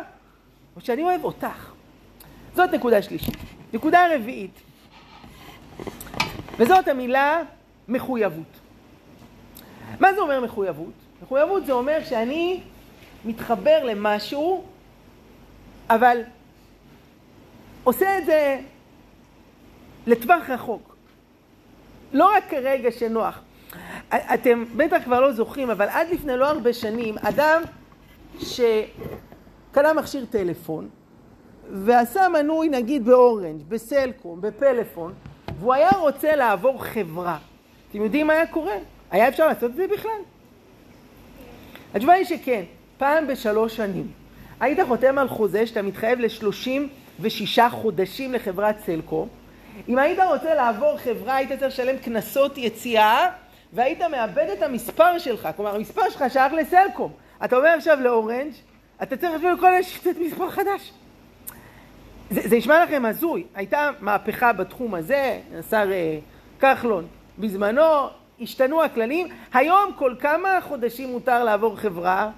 [0.76, 1.72] או שאני אוהב אותך.
[2.54, 3.36] זאת נקודה שלישית.
[3.72, 4.60] נקודה רביעית,
[6.58, 7.42] וזאת המילה
[7.88, 8.60] מחויבות.
[10.00, 10.92] מה זה אומר מחויבות?
[11.22, 12.60] מחויבות זה אומר שאני
[13.24, 14.64] מתחבר למשהו,
[15.90, 16.20] אבל
[17.84, 18.60] עושה את זה
[20.06, 20.96] לטווח רחוק.
[22.12, 23.40] לא רק כרגע שנוח.
[24.14, 27.62] אתם בטח כבר לא זוכרים, אבל עד לפני לא הרבה שנים, אדם
[28.40, 30.88] שקנה מכשיר טלפון
[31.70, 35.12] ועשה מנוי נגיד באורנג', בסלקום, בפלאפון,
[35.58, 37.38] והוא היה רוצה לעבור חברה.
[37.90, 38.76] אתם יודעים מה היה קורה?
[39.10, 40.20] היה אפשר לעשות את זה בכלל?
[41.94, 42.62] התשובה היא שכן,
[42.98, 44.06] פעם בשלוש שנים.
[44.60, 49.28] היית חותם על חוזה שאתה מתחייב ל-36 חודשים לחברת סלקום.
[49.88, 53.28] אם היית רוצה לעבור חברה, היית צריך לשלם קנסות יציאה,
[53.72, 55.48] והיית מאבד את המספר שלך.
[55.56, 57.12] כלומר, המספר שלך שייך לסלקום.
[57.44, 58.52] אתה אומר עכשיו לאורנג',
[59.02, 59.70] אתה צריך אפילו כל
[60.06, 60.92] לתת מספר חדש.
[62.30, 63.44] זה, זה נשמע לכם הזוי.
[63.54, 66.18] הייתה מהפכה בתחום הזה, השר אה,
[66.60, 67.06] כחלון
[67.38, 68.08] בזמנו,
[68.40, 69.28] השתנו הכללים.
[69.52, 72.30] היום כל כמה חודשים מותר לעבור חברה?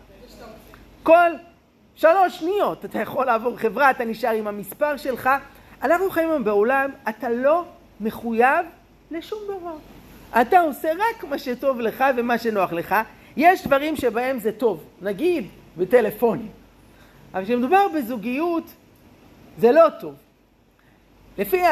[1.02, 1.30] כל
[1.94, 5.30] שלוש שניות אתה יכול לעבור חברה, אתה נשאר עם המספר שלך.
[5.82, 7.64] אנחנו חיים היום בעולם, אתה לא
[8.00, 8.66] מחויב
[9.10, 9.76] לשום דבר.
[10.40, 12.94] אתה עושה רק מה שטוב לך ומה שנוח לך.
[13.36, 16.48] יש דברים שבהם זה טוב, נגיד בטלפונים.
[17.34, 18.64] אבל כשמדובר בזוגיות,
[19.58, 20.14] זה לא טוב.
[21.38, 21.62] לפי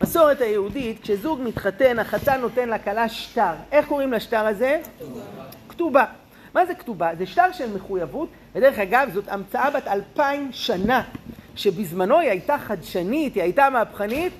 [0.00, 3.52] המסורת היהודית, כשזוג מתחתן, החתן נותן לכלה שטר.
[3.72, 4.80] איך קוראים לשטר הזה?
[4.98, 5.22] כתובה.
[5.68, 6.04] כתובה.
[6.54, 7.10] מה זה כתובה?
[7.18, 11.02] זה שטר של מחויבות, ודרך אגב, זאת המצאה בת אלפיים שנה,
[11.56, 14.32] שבזמנו היא הייתה חדשנית, היא הייתה מהפכנית.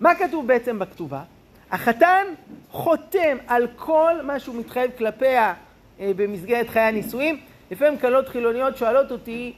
[0.00, 1.22] מה כתוב בעצם בכתובה?
[1.70, 2.26] החתן
[2.70, 5.54] חותם על כל מה שהוא מתחייב כלפיה
[6.00, 7.40] אה, במסגרת חיי הנישואים.
[7.70, 9.52] לפעמים כלות חילוניות שואלות אותי,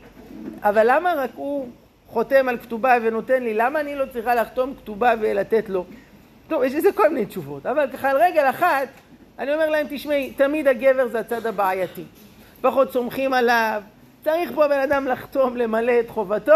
[0.62, 1.68] אבל למה רק הוא
[2.06, 5.84] חותם על כתובה ונותן לי, למה אני לא צריכה לחתום כתובה ולתת לו?
[6.48, 8.88] טוב, יש לזה כל מיני תשובות, אבל ככה על רגל אחת,
[9.38, 12.04] אני אומר להם, תשמעי, תמיד הגבר זה הצד הבעייתי.
[12.60, 13.82] פחות סומכים עליו,
[14.24, 16.52] צריך פה הבן אדם לחתום, למלא את חובתו,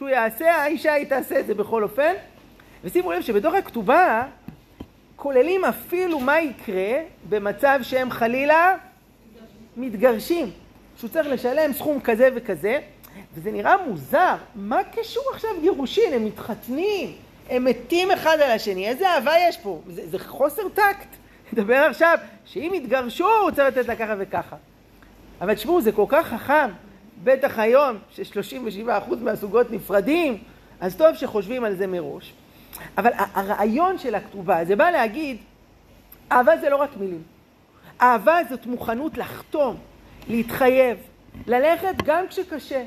[0.00, 2.12] שהוא יעשה, האישה היא תעשה את זה בכל אופן.
[2.84, 4.26] ושימו לב שבתוך הכתובה
[5.16, 8.76] כוללים אפילו מה יקרה במצב שהם חלילה
[9.76, 10.50] מתגרשים.
[10.96, 12.78] שהוא צריך לשלם סכום כזה וכזה,
[13.34, 14.36] וזה נראה מוזר.
[14.54, 16.12] מה קשור עכשיו גירושין?
[16.12, 17.12] הם מתחתנים,
[17.50, 19.80] הם מתים אחד על השני, איזה אהבה יש פה?
[19.86, 21.08] זה, זה חוסר טקט.
[21.52, 24.56] נדבר עכשיו שאם יתגרשו הוא צריך לתת לה ככה וככה.
[25.40, 26.70] אבל תשמעו, זה כל כך חכם,
[27.24, 30.38] בטח היום, ש-37% מהזוגות נפרדים,
[30.80, 32.32] אז טוב שחושבים על זה מראש.
[32.98, 35.36] אבל הרעיון של הכתובה, זה בא להגיד,
[36.32, 37.22] אהבה זה לא רק מילים.
[38.00, 39.76] אהבה זאת מוכנות לחתום,
[40.28, 40.98] להתחייב,
[41.46, 42.84] ללכת גם כשקשה,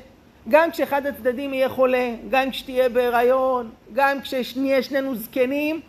[0.50, 5.82] גם כשאחד הצדדים יהיה חולה, גם כשתהיה בהיריון, גם כשנהיה שנינו זקנים,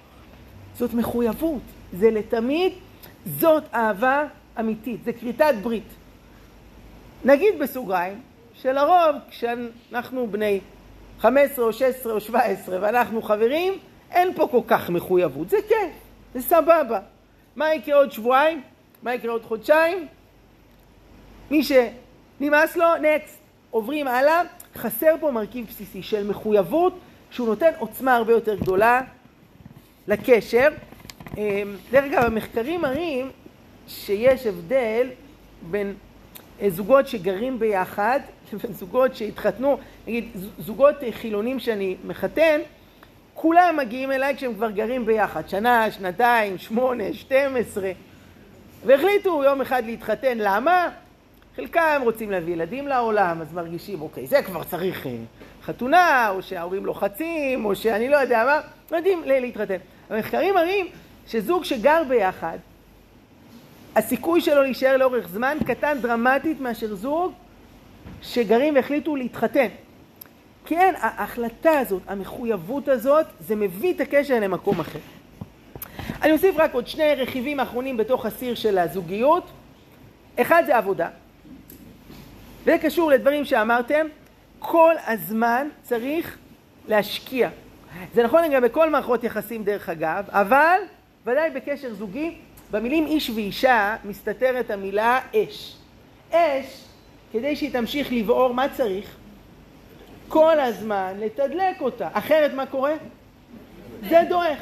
[0.78, 2.72] זאת מחויבות, זה לתמיד,
[3.26, 4.24] זאת אהבה
[4.60, 5.88] אמיתית, זה כריתת ברית.
[7.24, 8.20] נגיד בסוגריים,
[8.64, 10.60] שלרוב כשאנחנו בני
[11.18, 13.78] 15 או 16 או 17 ואנחנו חברים,
[14.10, 15.88] אין פה כל כך מחויבות, זה כן,
[16.34, 17.00] זה סבבה.
[17.56, 18.62] מה יקרה עוד שבועיים?
[19.02, 20.06] מה יקרה עוד חודשיים?
[21.50, 23.38] מי שנמאס לו, נקסט.
[23.70, 24.42] עוברים הלאה,
[24.76, 26.98] חסר פה מרכיב בסיסי של מחויבות
[27.30, 29.00] שהוא נותן עוצמה הרבה יותר גדולה
[30.08, 30.68] לקשר.
[31.36, 31.42] אמ,
[31.90, 33.30] דרך אגב, המחקרים מראים
[33.88, 35.08] שיש הבדל
[35.70, 35.94] בין
[36.60, 38.20] אה, זוגות שגרים ביחד
[38.70, 40.28] זוגות שהתחתנו, נגיד
[40.58, 42.60] זוגות חילונים שאני מחתן,
[43.34, 47.90] כולם מגיעים אליי כשהם כבר גרים ביחד, שנה, שנתיים, שמונה, שתים עשרה,
[48.86, 50.88] והחליטו יום אחד להתחתן, למה?
[51.56, 55.12] חלקם רוצים להביא ילדים לעולם, אז מרגישים, אוקיי, זה כבר צריך אה,
[55.62, 59.76] חתונה, או שההורים לוחצים, או שאני לא יודע מה, לא יודעים להתחתן.
[60.10, 60.86] המחקרים מראים
[61.26, 62.58] שזוג שגר ביחד,
[63.96, 67.32] הסיכוי שלו להישאר לאורך זמן קטן דרמטית מאשר זוג
[68.24, 69.66] שגרים והחליטו להתחתן.
[70.66, 74.98] כן, ההחלטה הזאת, המחויבות הזאת, זה מביא את הקשר למקום אחר.
[76.22, 79.50] אני אוסיף רק עוד שני רכיבים אחרונים בתוך הסיר של הזוגיות.
[80.36, 81.08] אחד זה עבודה.
[82.62, 84.06] וזה קשור לדברים שאמרתם,
[84.58, 86.38] כל הזמן צריך
[86.88, 87.48] להשקיע.
[88.14, 90.78] זה נכון גם בכל מערכות יחסים דרך אגב, אבל
[91.26, 92.34] ודאי בקשר זוגי,
[92.70, 95.76] במילים איש ואישה מסתתרת המילה אש.
[96.30, 96.84] אש,
[97.34, 99.16] כדי שהיא תמשיך לבעור, מה צריך?
[100.28, 102.08] כל הזמן לתדלק אותה.
[102.12, 102.92] אחרת מה קורה?
[104.08, 104.58] זה דועך.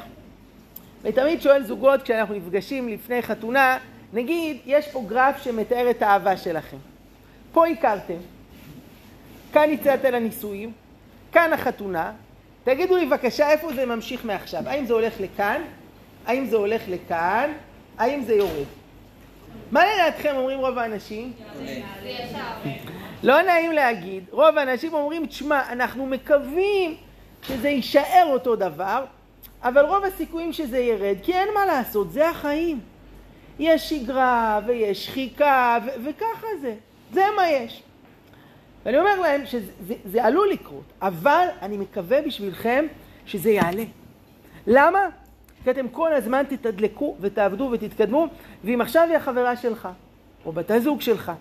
[1.03, 3.79] ותמיד שואל זוגות כשאנחנו נפגשים לפני חתונה,
[4.13, 6.77] נגיד, יש פה גרף שמתאר את האהבה שלכם.
[7.53, 8.19] פה הכרתם,
[9.53, 10.73] כאן יצאת לנישואים,
[11.33, 12.13] כאן החתונה,
[12.65, 15.63] תגידו לי בבקשה איפה זה ממשיך מעכשיו, האם זה הולך לכאן,
[16.27, 17.53] האם זה הולך לכאן,
[17.99, 18.82] האם זה יורד.
[19.71, 21.33] מה לדעתכם אומרים רוב האנשים?
[23.23, 26.97] לא נעים להגיד, רוב האנשים אומרים, תשמע, אנחנו מקווים
[27.43, 29.05] שזה יישאר אותו דבר,
[29.63, 32.81] אבל רוב הסיכויים שזה ירד, כי אין מה לעשות, זה החיים.
[33.59, 36.75] יש שגרה ויש שחיקה ו- וככה זה.
[37.13, 37.83] זה מה יש.
[38.85, 42.87] ואני אומר להם שזה זה, זה עלול לקרות, אבל אני מקווה בשבילכם
[43.27, 43.85] שזה יעלה.
[44.67, 45.09] למה?
[45.65, 48.27] כי אתם כל הזמן תתדלקו ותעבדו ותתקדמו,
[48.65, 49.89] ואם עכשיו היא החברה שלך,
[50.45, 51.33] או בת הזוג שלך,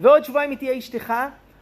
[0.00, 1.12] ועוד שבועיים היא תהיה אשתך,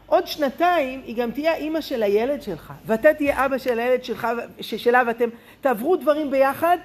[0.06, 4.28] עוד שנתיים היא גם תהיה אימא של הילד שלך, ואתה תהיה אבא של הילד שלך,
[4.60, 5.28] שלה, ואתם
[5.60, 6.78] תעברו דברים ביחד,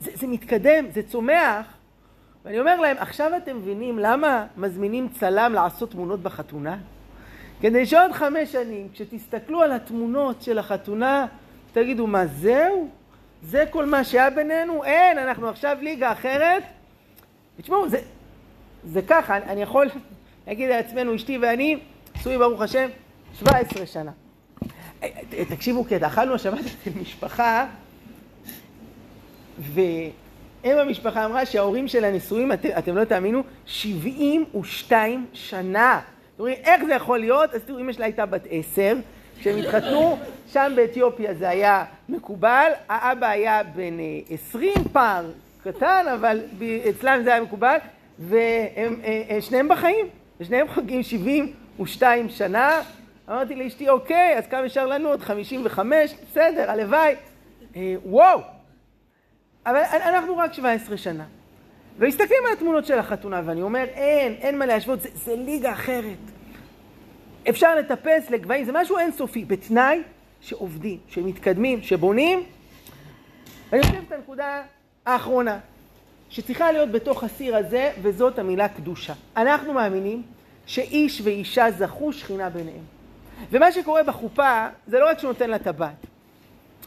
[0.00, 1.66] זה, זה מתקדם, זה צומח,
[2.44, 6.76] ואני אומר להם, עכשיו אתם מבינים למה מזמינים צלם לעשות תמונות בחתונה?
[7.60, 11.26] כדי שעוד חמש שנים, כשתסתכלו על התמונות של החתונה,
[11.72, 12.88] תגידו, מה זהו?
[13.42, 14.84] זה כל מה שהיה בינינו?
[14.84, 16.62] אין, אנחנו עכשיו ליגה אחרת.
[17.62, 18.00] תשמעו, זה,
[18.84, 19.88] זה ככה, אני, אני יכול
[20.46, 21.78] להגיד לעצמנו, אשתי ואני,
[22.16, 22.88] נשוי ברוך השם,
[23.38, 24.10] 17 שנה.
[25.48, 27.66] תקשיבו קטע, אכלנו השבת אצל משפחה,
[29.58, 29.80] ו...
[30.64, 36.00] אם המשפחה אמרה שההורים של הנישואים, את, אתם לא תאמינו, 72 שנה.
[36.34, 37.54] אתם אומרים, איך זה יכול להיות?
[37.54, 38.96] אז תראו, אמא שלה הייתה בת עשר,
[39.40, 40.18] כשהם התחתנו,
[40.52, 43.96] שם באתיופיה זה היה מקובל, האבא היה בן
[44.30, 45.30] 20, אה, פער
[45.64, 46.40] קטן, אבל
[46.90, 47.76] אצלם זה היה מקובל,
[48.18, 50.06] והם אה, אה, שניהם בחיים,
[50.40, 52.80] ושניהם חוגגים 72 שנה.
[53.28, 55.08] אמרתי לאשתי, אוקיי, אז כמה נשאר לנו?
[55.08, 56.14] עוד 55?
[56.30, 57.14] בסדר, הלוואי.
[58.04, 58.40] וואו!
[59.66, 61.24] אבל אנחנו רק 17 שנה.
[61.98, 66.37] ומסתכלים על התמונות של החתונה, ואני אומר, אין, אין מה להשוות, זה, זה ליגה אחרת.
[67.48, 70.02] אפשר לטפס לגבהים, זה משהו אינסופי, בתנאי
[70.40, 72.42] שעובדים, שמתקדמים, שבונים.
[73.70, 74.62] ואני חושב את הנקודה
[75.06, 75.58] האחרונה.
[76.30, 79.12] שצריכה להיות בתוך הסיר הזה, וזאת המילה קדושה.
[79.36, 80.22] אנחנו מאמינים
[80.66, 82.84] שאיש ואישה זכו שכינה ביניהם.
[83.50, 86.06] ומה שקורה בחופה, זה לא רק שהוא נותן לה טבעת.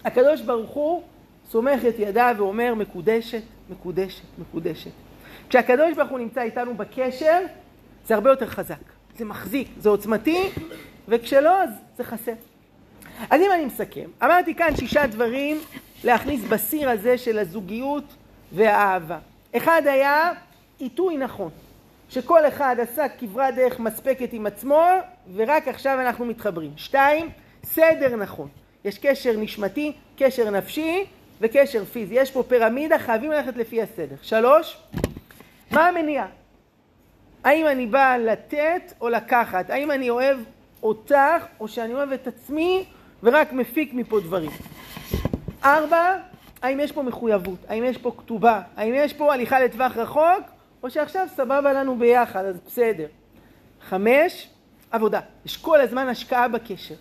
[0.05, 1.03] הקדוש ברוך הוא
[1.49, 4.91] סומך את ידיו ואומר מקודשת, מקודשת, מקודשת.
[5.49, 7.39] כשהקדוש ברוך הוא נמצא איתנו בקשר,
[8.05, 9.00] זה הרבה יותר חזק.
[9.17, 10.49] זה מחזיק, זה עוצמתי,
[11.07, 12.33] וכשלא, אז זה חסר.
[13.29, 15.57] אז אם אני מסכם, אמרתי כאן שישה דברים
[16.03, 18.03] להכניס בסיר הזה של הזוגיות
[18.55, 19.19] והאהבה.
[19.57, 20.31] אחד היה
[20.79, 21.49] עיתוי נכון,
[22.09, 24.83] שכל אחד עשה כברת דרך מספקת עם עצמו,
[25.35, 26.71] ורק עכשיו אנחנו מתחברים.
[26.77, 27.29] שתיים,
[27.63, 28.47] סדר נכון.
[28.85, 31.05] יש קשר נשמתי, קשר נפשי
[31.41, 32.15] וקשר פיזי.
[32.15, 34.15] יש פה פירמידה, חייבים ללכת לפי הסדר.
[34.21, 34.77] שלוש,
[35.71, 36.25] מה המניע?
[37.43, 39.69] האם אני באה לתת או לקחת?
[39.69, 40.37] האם אני אוהב
[40.83, 42.85] אותך או שאני אוהב את עצמי
[43.23, 44.51] ורק מפיק מפה דברים?
[45.63, 46.17] ארבע,
[46.61, 47.59] האם יש פה מחויבות?
[47.67, 48.61] האם יש פה כתובה?
[48.77, 50.43] האם יש פה הליכה לטווח רחוק?
[50.83, 53.07] או שעכשיו סבבה לנו ביחד, אז בסדר.
[53.89, 54.49] חמש,
[54.91, 55.19] עבודה.
[55.45, 56.95] יש כל הזמן השקעה בקשר.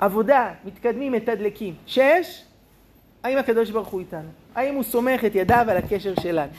[0.00, 1.74] עבודה, מתקדמים, מתדלקים.
[1.86, 2.44] שש,
[3.22, 4.28] האם הקדוש ברוך הוא איתנו?
[4.54, 6.52] האם הוא סומך את ידיו על הקשר שלנו?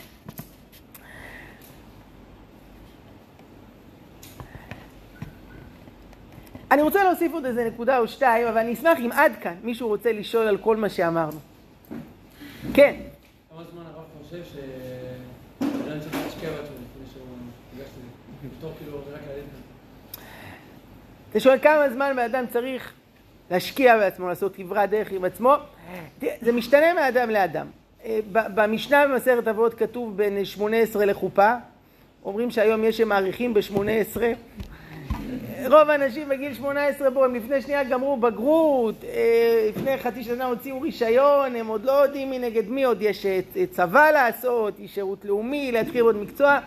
[6.71, 9.87] אני רוצה להוסיף עוד איזה נקודה או שתיים, אבל אני אשמח אם עד כאן מישהו
[9.87, 11.39] רוצה לשאול על כל מה שאמרנו.
[12.73, 12.95] כן.
[13.49, 17.23] כמה זמן הרב חושב שאדם צריך להשקיע בעצמו לפני שהוא
[17.73, 18.47] ניגש לזה?
[18.55, 19.41] לפתור כאילו רק על
[21.31, 22.93] אתה שואל כמה זמן בן צריך
[23.51, 25.53] להשקיע בעצמו, לעשות כברת דרך עם עצמו?
[26.41, 27.67] זה משתנה מאדם לאדם.
[28.05, 31.53] אה, במשנה במסכת אבות כתוב בין 18 לחופה,
[32.25, 34.21] אומרים שהיום יש שמעריכים ב-18,
[35.67, 40.81] רוב האנשים בגיל 18 בו, הם לפני שנייה גמרו בגרות, אה, לפני חצי שנה הוציאו
[40.81, 43.39] רישיון, הם עוד לא יודעים מי נגד מי, עוד יש אה,
[43.71, 46.59] צבא לעשות, יש שירות לאומי, להתחיל עוד מקצוע.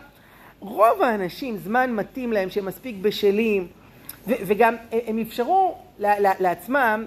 [0.61, 3.66] רוב האנשים, זמן מתאים להם, שהם מספיק בשלים,
[4.26, 5.78] וגם אה, הם אפשרו
[6.38, 7.07] לעצמם,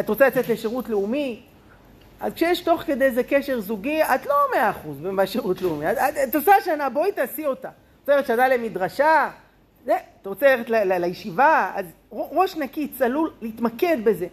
[0.00, 1.42] את רוצה לצאת לשירות לאומי,
[2.20, 5.92] אז כשיש תוך כדי איזה קשר זוגי, את לא מאה אחוז בשירות לאומי.
[5.92, 7.68] את, את, את עושה שנה, בואי תעשי אותה.
[8.04, 9.30] את רוצה שנה למדרשה,
[9.86, 14.26] זה, אתה רוצה ללכת לישיבה, אז ראש נקי, צלול, להתמקד בזה.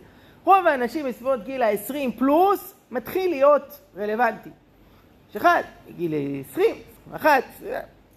[0.44, 4.50] רוב האנשים בסביבות גיל ה-20 פלוס מתחיל להיות רלוונטי.
[5.30, 6.14] יש אחד בגיל
[6.50, 6.76] 20,
[7.08, 7.44] 21,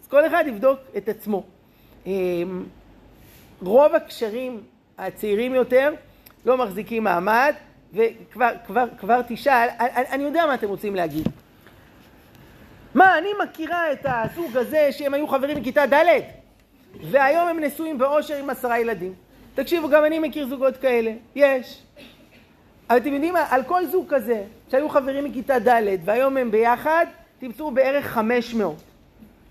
[0.03, 1.43] אז כל אחד יבדוק את עצמו.
[2.07, 2.65] אמ,
[3.63, 4.61] רוב הקשרים
[4.99, 5.95] הצעירים יותר
[6.47, 7.55] לא מחזיקים מעמד,
[7.93, 11.29] וכבר כבר, כבר תשאל, אני, אני יודע מה אתם רוצים להגיד.
[12.95, 16.46] מה, אני מכירה את הזוג הזה שהם היו חברים בכיתה ד'?
[17.11, 19.15] והיום הם נשואים באושר עם עשרה ילדים.
[19.55, 21.83] תקשיבו, גם אני מכיר זוגות כאלה, יש.
[22.91, 27.07] אבל אתם יודעים מה, על כל זוג כזה, שהיו חברים מכיתה ד' והיום הם ביחד,
[27.39, 28.77] תמצאו בערך 500.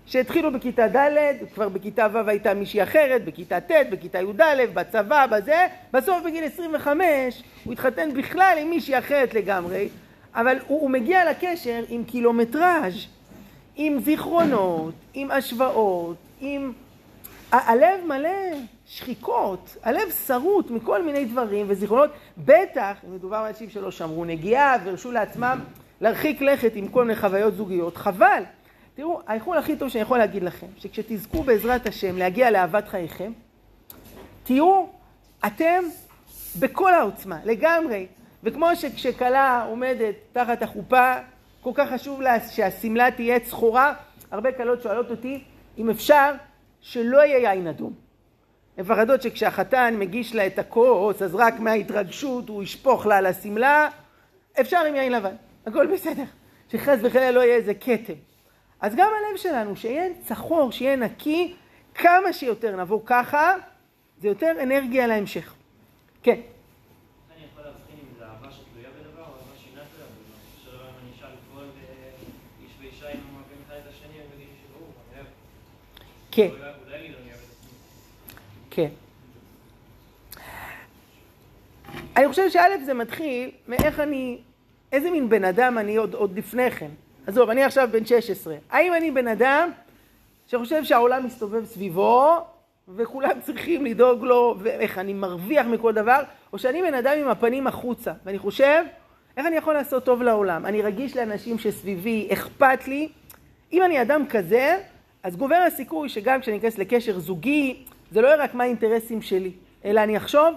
[0.06, 5.66] שהתחילו בכיתה ד', כבר בכיתה ו' הייתה מישהי אחרת, בכיתה ט', בכיתה י"א, בצבא, בזה,
[5.92, 9.88] בסוף בגיל 25 הוא התחתן בכלל עם מישהי אחרת לגמרי,
[10.34, 13.06] אבל הוא, הוא מגיע לקשר עם קילומטראז',
[13.76, 16.72] עם זיכרונות, עם השוואות, עם
[17.52, 18.28] הלב מלא
[18.86, 24.76] שחיקות, הלב שרוט מכל מיני דברים וזיכרונות, בטח אם מדובר על אנשים שלא שמרו נגיעה
[24.84, 25.60] והרשו לעצמם
[26.00, 28.42] להרחיק לכת עם כל מיני חוויות זוגיות, חבל.
[28.94, 33.32] תראו, האיחול הכי טוב שאני יכול להגיד לכם, שכשתזכו בעזרת השם להגיע לאהבת חייכם,
[34.44, 34.84] תהיו
[35.46, 35.84] אתם
[36.58, 38.06] בכל העוצמה, לגמרי.
[38.42, 41.14] וכמו שכשכלה עומדת תחת החופה,
[41.60, 43.94] כל כך חשוב לה שהשמלה תהיה צחורה,
[44.30, 45.42] הרבה כלות שואלות אותי
[45.78, 46.32] אם אפשר
[46.80, 47.92] שלא יהיה יין אדום.
[48.76, 53.88] הן מפחדות שכשהחתן מגיש לה את הכוס, אז רק מההתרגשות הוא ישפוך לה על השמלה,
[54.60, 55.34] אפשר עם יין לבן,
[55.66, 56.24] הכל בסדר.
[56.72, 58.12] שחס וחלילה לא יהיה איזה כתם.
[58.80, 61.54] אז גם הלב שלנו, שיהיה צחור, שיהיה נקי,
[61.94, 63.54] כמה שיותר נבוא ככה,
[64.20, 65.54] זה יותר אנרגיה להמשך.
[66.22, 66.40] כן.
[76.30, 76.65] כן.
[78.76, 78.88] כן.
[82.16, 84.38] אני חושב שא' זה מתחיל מאיך אני,
[84.92, 86.90] איזה מין בן אדם אני עוד, עוד לפני כן.
[87.26, 88.56] עזוב, אני עכשיו בן 16.
[88.70, 89.70] האם אני בן אדם
[90.46, 92.36] שחושב שהעולם מסתובב סביבו
[92.96, 96.22] וכולם צריכים לדאוג לו ואיך אני מרוויח מכל דבר,
[96.52, 98.84] או שאני בן אדם עם הפנים החוצה, ואני חושב,
[99.36, 100.66] איך אני יכול לעשות טוב לעולם?
[100.66, 103.08] אני רגיש לאנשים שסביבי, אכפת לי.
[103.72, 104.78] אם אני אדם כזה,
[105.22, 109.52] אז גובר הסיכוי שגם כשאני אכנס לקשר זוגי, זה לא יהיה רק מה האינטרסים שלי,
[109.84, 110.54] אלא אני אחשוב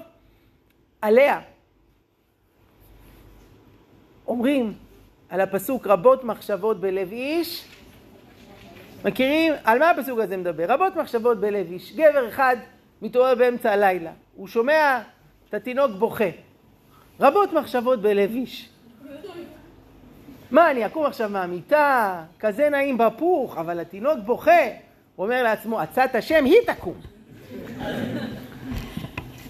[1.01, 1.39] עליה.
[4.27, 4.73] אומרים,
[5.29, 7.65] על הפסוק רבות מחשבות בלב איש.
[9.05, 9.53] מכירים?
[9.63, 10.65] על מה הפסוק הזה מדבר?
[10.67, 11.93] רבות מחשבות בלב איש.
[11.95, 12.57] גבר אחד
[13.01, 15.01] מתעורר באמצע הלילה, הוא שומע
[15.49, 16.29] את התינוק בוכה.
[17.19, 18.69] רבות מחשבות בלב איש.
[20.51, 24.61] מה, אני אקום עכשיו מהמיטה, כזה נעים בפוך, אבל התינוק בוכה.
[25.15, 26.95] הוא אומר לעצמו, עצת השם היא תקום.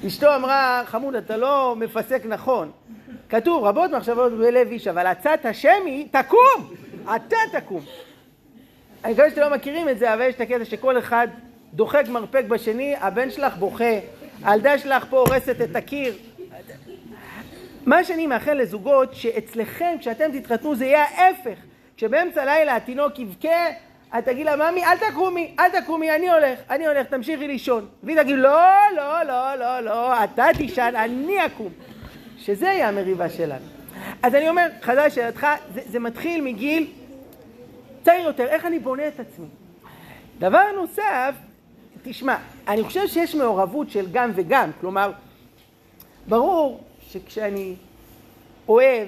[0.07, 2.71] אשתו אמרה, חמוד, אתה לא מפסק נכון.
[3.29, 6.73] כתוב, רבות מחשבות בלב איש, אבל עצת השם היא תקום!
[7.15, 7.81] אתה תקום.
[9.03, 11.27] אני מקווה שאתם לא מכירים את זה, אבל יש את הקטע שכל אחד
[11.73, 13.99] דוחק מרפק בשני, הבן שלך בוכה,
[14.43, 16.13] הילדה שלך פה הורסת את הקיר.
[17.85, 21.59] מה שאני מאחל לזוגות, שאצלכם, כשאתם תתחתנו, זה יהיה ההפך.
[21.97, 23.65] כשבאמצע הלילה התינוק יבכה,
[24.18, 27.88] את תגיד לה, ממי, אל תקומי, אל תקומי, אני הולך, אני הולך, תמשיכי לישון.
[28.03, 31.70] והיא תגיד, לא, לא, לא, לא, לא, אתה תישן, אני אקום.
[32.38, 33.66] שזה יהיה המריבה שלנו.
[34.24, 36.88] אז אני אומר, חזר לשאלתך, זה, זה מתחיל מגיל
[38.03, 39.47] צעיר יותר, איך אני בונה את עצמי.
[40.39, 41.36] דבר נוסף,
[42.03, 42.36] תשמע,
[42.68, 45.12] אני חושב שיש מעורבות של גם וגם, כלומר,
[46.28, 47.76] ברור שכשאני
[48.68, 49.07] אוהב,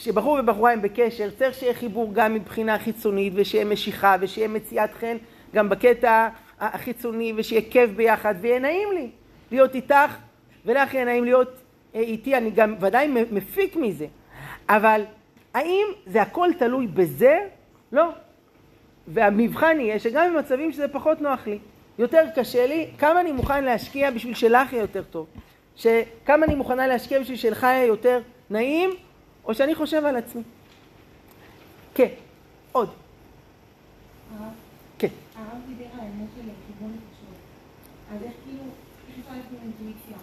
[0.00, 5.16] כשבחור ובחורה הם בקשר, צריך שיהיה חיבור גם מבחינה חיצונית, ושיהיה משיכה, ושיהיה מציאת חן
[5.54, 6.28] גם בקטע
[6.60, 9.10] החיצוני, ושיהיה כיף ביחד, ויהיה נעים לי
[9.50, 10.16] להיות איתך,
[10.64, 11.48] ולך יהיה נעים להיות
[11.94, 14.06] אה, איתי, אני גם ודאי מפיק מזה.
[14.68, 15.02] אבל
[15.54, 17.38] האם זה הכל תלוי בזה?
[17.92, 18.08] לא.
[19.08, 21.58] והמבחן יהיה שגם במצבים שזה פחות נוח לי,
[21.98, 25.26] יותר קשה לי, כמה אני מוכן להשקיע בשביל שלך יהיה יותר טוב.
[25.76, 28.20] שכמה אני מוכנה להשקיע בשביל שלך יהיה יותר
[28.50, 28.90] נעים,
[29.48, 30.42] או שאני חושב על עצמי.
[31.94, 32.08] כן,
[32.72, 32.90] עוד.
[34.98, 35.08] כן.
[35.36, 37.34] הרב דיבר על העניין של כיוון נפשות.
[38.12, 38.62] אז איך כאילו,
[39.08, 40.16] איך אפשר אינטואיציה?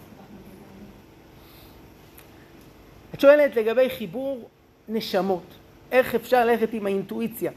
[3.14, 4.48] את שואלת לגבי חיבור
[4.88, 5.54] נשמות,
[5.92, 7.52] איך אפשר ללכת עם האינטואיציה.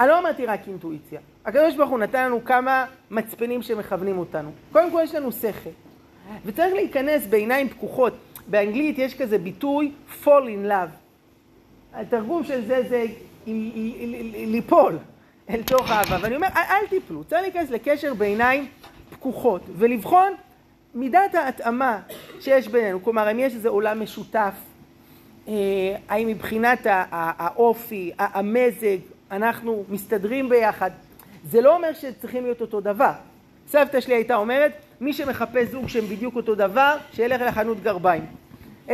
[0.00, 1.20] אני לא אמרתי רק אינטואיציה.
[1.44, 4.50] הקדוש ברוך הוא נתן לנו כמה מצפנים שמכוונים אותנו.
[4.72, 5.70] קודם כל יש לנו שכל,
[6.44, 8.12] וצריך להיכנס בעיניים פקוחות.
[8.46, 9.92] באנגלית יש כזה ביטוי
[10.24, 11.01] fall in love.
[11.94, 13.04] התרגום של זה זה
[14.46, 14.98] ליפול
[15.50, 16.16] אל תוך אהבה.
[16.20, 18.66] ואני אומר, אל תיפלו, צריך להיכנס לקשר בעיניים
[19.10, 20.32] פקוחות ולבחון
[20.94, 22.00] מידת ההתאמה
[22.40, 23.04] שיש בינינו.
[23.04, 24.54] כלומר, אם יש איזה עולם משותף,
[25.48, 25.54] אה,
[26.08, 28.98] האם מבחינת האופי, המזג,
[29.30, 30.90] אנחנו מסתדרים ביחד.
[31.50, 33.12] זה לא אומר שצריכים להיות אותו דבר.
[33.68, 38.26] סבתא שלי הייתה אומרת, מי שמחפש זוג שהם בדיוק אותו דבר, שילך לחנות גרביים.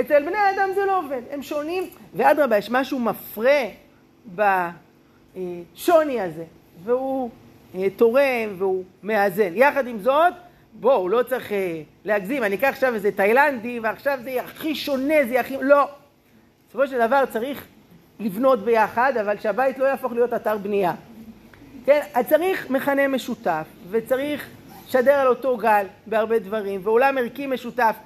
[0.01, 1.85] אצל בני האדם זה לא עובד, הם שונים,
[2.15, 3.63] ואדרבה, יש משהו מפרה
[4.35, 6.45] בשוני הזה,
[6.85, 7.31] והוא
[7.75, 9.53] אה, תורם והוא מאזן.
[9.55, 10.33] יחד עם זאת,
[10.73, 15.41] בואו, לא צריך אה, להגזים, אני אקח עכשיו איזה תאילנדי, ועכשיו זה הכי שונה, זה
[15.41, 15.57] הכי...
[15.61, 15.89] לא.
[16.69, 17.67] בסופו של דבר צריך
[18.21, 20.95] לבנות ביחד, אבל שהבית לא יהפוך להיות אתר בנייה.
[21.87, 24.49] כן, אז צריך מכנה משותף, וצריך
[24.89, 27.97] לשדר על אותו גל בהרבה דברים, ועולם ערכי משותף.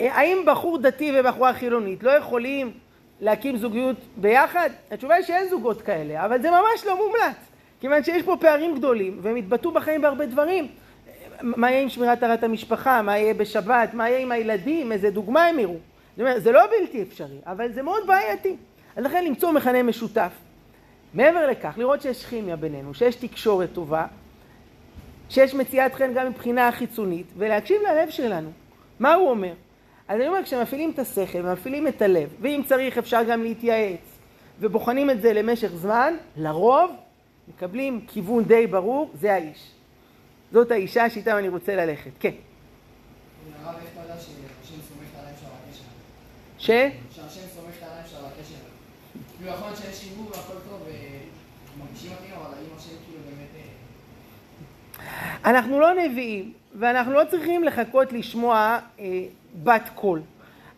[0.00, 2.72] אה, האם בחור דתי ובחורה חילונית לא יכולים
[3.20, 4.70] להקים זוגיות ביחד?
[4.90, 7.36] התשובה היא שאין זוגות כאלה, אבל זה ממש לא מומלץ,
[7.80, 10.68] כיוון שיש פה פערים גדולים, והם התבטאו בחיים בהרבה דברים.
[11.42, 15.46] מה יהיה עם שמירת טהרת המשפחה, מה יהיה בשבת, מה יהיה עם הילדים, איזה דוגמה
[15.46, 15.76] הם יראו.
[16.36, 18.56] זה לא בלתי אפשרי, אבל זה מאוד בעייתי.
[18.96, 20.32] אז לכן למצוא מכנה משותף.
[21.14, 24.06] מעבר לכך, לראות שיש כימיה בינינו, שיש תקשורת טובה,
[25.28, 28.50] שיש מציאת חן גם מבחינה חיצונית, ולהקשיב ללב שלנו.
[29.00, 29.52] מה הוא אומר?
[30.10, 34.18] אז אני אומר, כשמפעילים את השכל ומפעילים את הלב, ואם צריך אפשר גם להתייעץ,
[34.60, 36.90] ובוחנים את זה למשך זמן, לרוב
[37.48, 39.70] מקבלים כיוון די ברור, זה האיש.
[40.52, 42.10] זאת האישה שאיתם אני רוצה ללכת.
[42.20, 42.30] כן.
[46.58, 46.66] ש?
[46.66, 48.54] שהשם סומך את העיניים שלו על הקשר.
[49.36, 50.82] כאילו יכול להיות שיש עיבוב והכל טוב
[51.76, 53.48] ומרגישים מתאים, אבל האם השם כאילו באמת...
[55.00, 59.04] אה, אנחנו לא נביאים, ואנחנו לא צריכים לחכות לשמוע אה,
[59.62, 60.20] בת קול.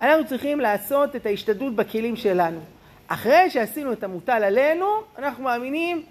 [0.02, 2.60] אנחנו צריכים לעשות את ההשתדלות בכלים שלנו.
[3.08, 4.86] אחרי שעשינו את המוטל עלינו,
[5.18, 6.02] אנחנו מאמינים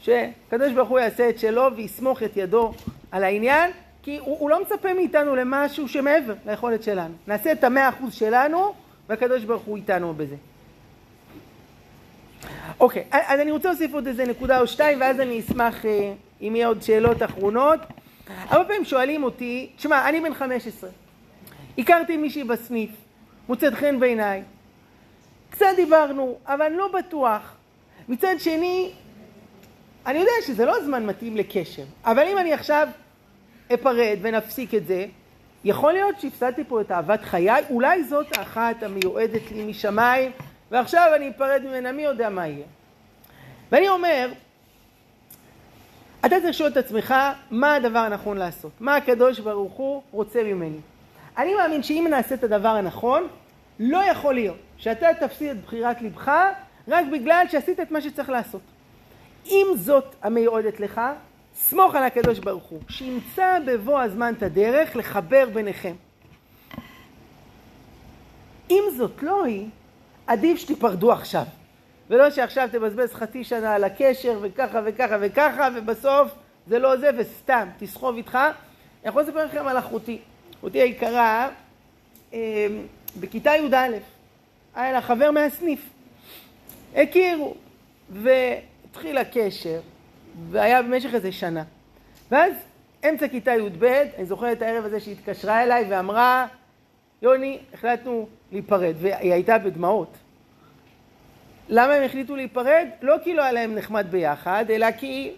[0.00, 2.72] שקדוש ברוך הוא יעשה את שלו ויסמוך את ידו
[3.10, 3.70] על העניין,
[4.02, 7.14] כי הוא, הוא לא מצפה מאיתנו למשהו שמעבר ליכולת שלנו.
[7.26, 8.74] נעשה את המאה אחוז שלנו,
[9.08, 10.36] והקדוש ברוך הוא איתנו בזה.
[12.80, 16.56] אוקיי, אז אני רוצה להוסיף עוד איזה נקודה או שתיים, ואז אני אשמח אה, אם
[16.56, 17.80] יהיה עוד שאלות אחרונות.
[18.28, 20.90] הרבה פעמים שואלים אותי, תשמע, אני בן 15,
[21.78, 22.90] הכרתי מישהי בסניף,
[23.48, 24.42] מוצאת חן בעיניי,
[25.50, 27.54] קצת דיברנו, אבל לא בטוח.
[28.08, 28.92] מצד שני,
[30.06, 32.88] אני יודע שזה לא זמן מתאים לקשר, אבל אם אני עכשיו
[33.74, 35.06] אפרד ונפסיק את זה,
[35.64, 40.32] יכול להיות שהפסדתי פה את אהבת חיי, אולי זאת האחת המיועדת לי משמיים,
[40.70, 42.66] ועכשיו אני אפרד ממנה, מי יודע מה יהיה.
[43.72, 44.30] ואני אומר,
[46.20, 47.14] אתה צריך לשאול את עצמך
[47.50, 50.78] מה הדבר הנכון לעשות, מה הקדוש ברוך הוא רוצה ממני.
[51.38, 53.28] אני מאמין שאם נעשה את הדבר הנכון,
[53.78, 56.32] לא יכול להיות שאתה תפסיד את בחירת לבך
[56.88, 58.60] רק בגלל שעשית את מה שצריך לעשות.
[59.46, 61.00] אם זאת המיועדת לך,
[61.54, 65.94] סמוך על הקדוש ברוך הוא, שימצא בבוא הזמן את הדרך לחבר ביניכם.
[68.70, 69.68] אם זאת לא היא,
[70.26, 71.44] עדיף שתיפרדו עכשיו.
[72.10, 76.32] ולא שעכשיו תבזבז חצי שנה על הקשר וככה וככה וככה ובסוף
[76.66, 78.34] זה לא זה וסתם תסחוב איתך.
[78.34, 80.18] אני יכול לספר לכם על אחותי.
[80.58, 81.48] אחותי היקרה,
[82.34, 82.66] אה,
[83.20, 83.76] בכיתה י"א,
[84.74, 85.80] היה לה חבר מהסניף.
[86.96, 87.54] הכירו,
[88.10, 89.80] והתחיל הקשר,
[90.50, 91.62] והיה במשך איזה שנה.
[92.30, 92.52] ואז
[93.08, 93.84] אמצע כיתה י"ב,
[94.16, 96.46] אני זוכר את הערב הזה שהיא התקשרה אליי ואמרה,
[97.22, 100.16] יוני, החלטנו להיפרד, והיא הייתה בדמעות.
[101.68, 102.88] למה הם החליטו להיפרד?
[103.02, 105.32] לא כי לא היה להם נחמד ביחד, אלא כי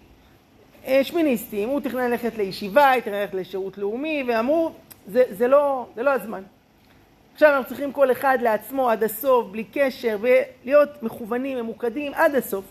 [0.87, 4.71] אה, שמיניסטים, הוא תכנן ללכת לישיבה, היא תכנן ללכת לשירות לאומי, ואמרו,
[5.07, 6.43] זה, זה, לא, זה לא הזמן.
[7.33, 12.65] עכשיו אנחנו צריכים כל אחד לעצמו עד הסוף, בלי קשר, ולהיות מכוונים, ממוקדים עד הסוף.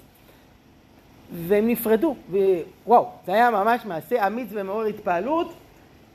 [1.32, 2.16] והם נפרדו,
[2.86, 5.52] ווואו, זה היה ממש מעשה אמיץ ומעורר התפעלות.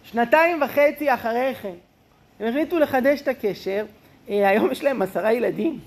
[0.03, 1.73] שנתיים וחצי אחרי כן,
[2.39, 3.85] הם החליטו לחדש את הקשר,
[4.29, 5.79] אה, היום יש להם עשרה ילדים.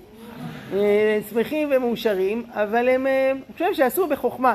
[0.72, 4.54] אה, שמחים ומאושרים, אבל הם, אה, אני חושב שעשו בחוכמה.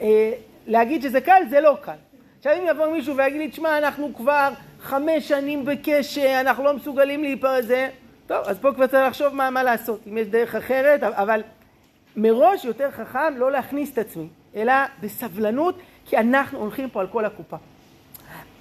[0.00, 0.32] אה,
[0.66, 1.92] להגיד שזה קל, זה לא קל.
[2.38, 4.48] עכשיו אם יבוא מישהו ויגיד לי, תשמע, אנחנו כבר
[4.80, 7.88] חמש שנים בקשר, אנחנו לא מסוגלים להיפרד זה,
[8.26, 11.42] טוב, אז פה כבר צריך לחשוב מה, מה לעשות, אם יש דרך אחרת, אבל
[12.16, 17.24] מראש יותר חכם לא להכניס את עצמי, אלא בסבלנות, כי אנחנו הולכים פה על כל
[17.24, 17.56] הקופה.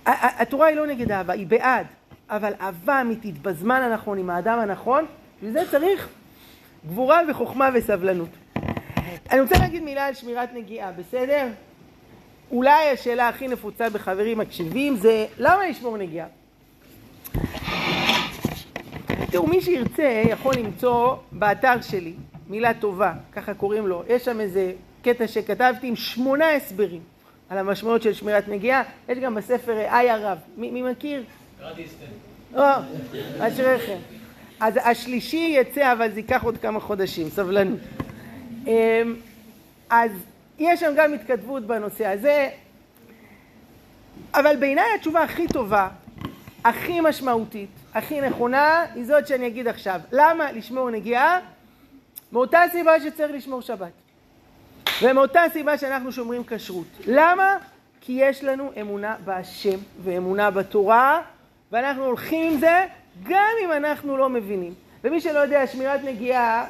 [0.06, 1.86] התורה היא לא נגד אהבה, היא בעד,
[2.30, 5.06] אבל אהבה אמיתית בזמן הנכון, עם האדם הנכון,
[5.42, 6.08] בשביל זה צריך
[6.88, 8.30] גבורה וחוכמה וסבלנות.
[9.32, 11.48] אני רוצה להגיד מילה על שמירת נגיעה, בסדר?
[12.52, 16.28] אולי השאלה הכי נפוצה בחברים מקשיבים זה למה לשמור נגיעה?
[19.32, 22.14] תראו, מי שירצה יכול למצוא באתר שלי
[22.50, 27.02] מילה טובה, ככה קוראים לו, יש שם איזה קטע שכתבתי עם שמונה הסברים
[27.50, 31.24] על המשמעות של שמירת נגיעה, יש גם בספר איי הרב, מי, מי מכיר?
[31.60, 32.58] קראתי סטנד.
[32.58, 34.21] או, אשריכם.
[34.62, 37.80] אז השלישי יצא, אבל זה ייקח עוד כמה חודשים, סבלנות.
[38.68, 39.16] אמ,
[39.90, 40.12] אז
[40.60, 42.50] יש שם גם התכתבות בנושא הזה,
[44.34, 45.88] אבל בעיניי התשובה הכי טובה,
[46.64, 50.00] הכי משמעותית, הכי נכונה, היא זאת שאני אגיד עכשיו.
[50.12, 51.40] למה לשמור נגיעה?
[52.32, 53.92] מאותה סיבה שצריך לשמור שבת.
[55.02, 56.88] ומאותה סיבה שאנחנו שומרים כשרות.
[57.08, 57.58] למה?
[58.02, 61.22] כי יש לנו אמונה בהשם ואמונה בתורה,
[61.72, 62.86] ואנחנו הולכים עם זה
[63.24, 64.74] גם אם אנחנו לא מבינים.
[65.04, 66.66] ומי שלא יודע, שמירת נגיעה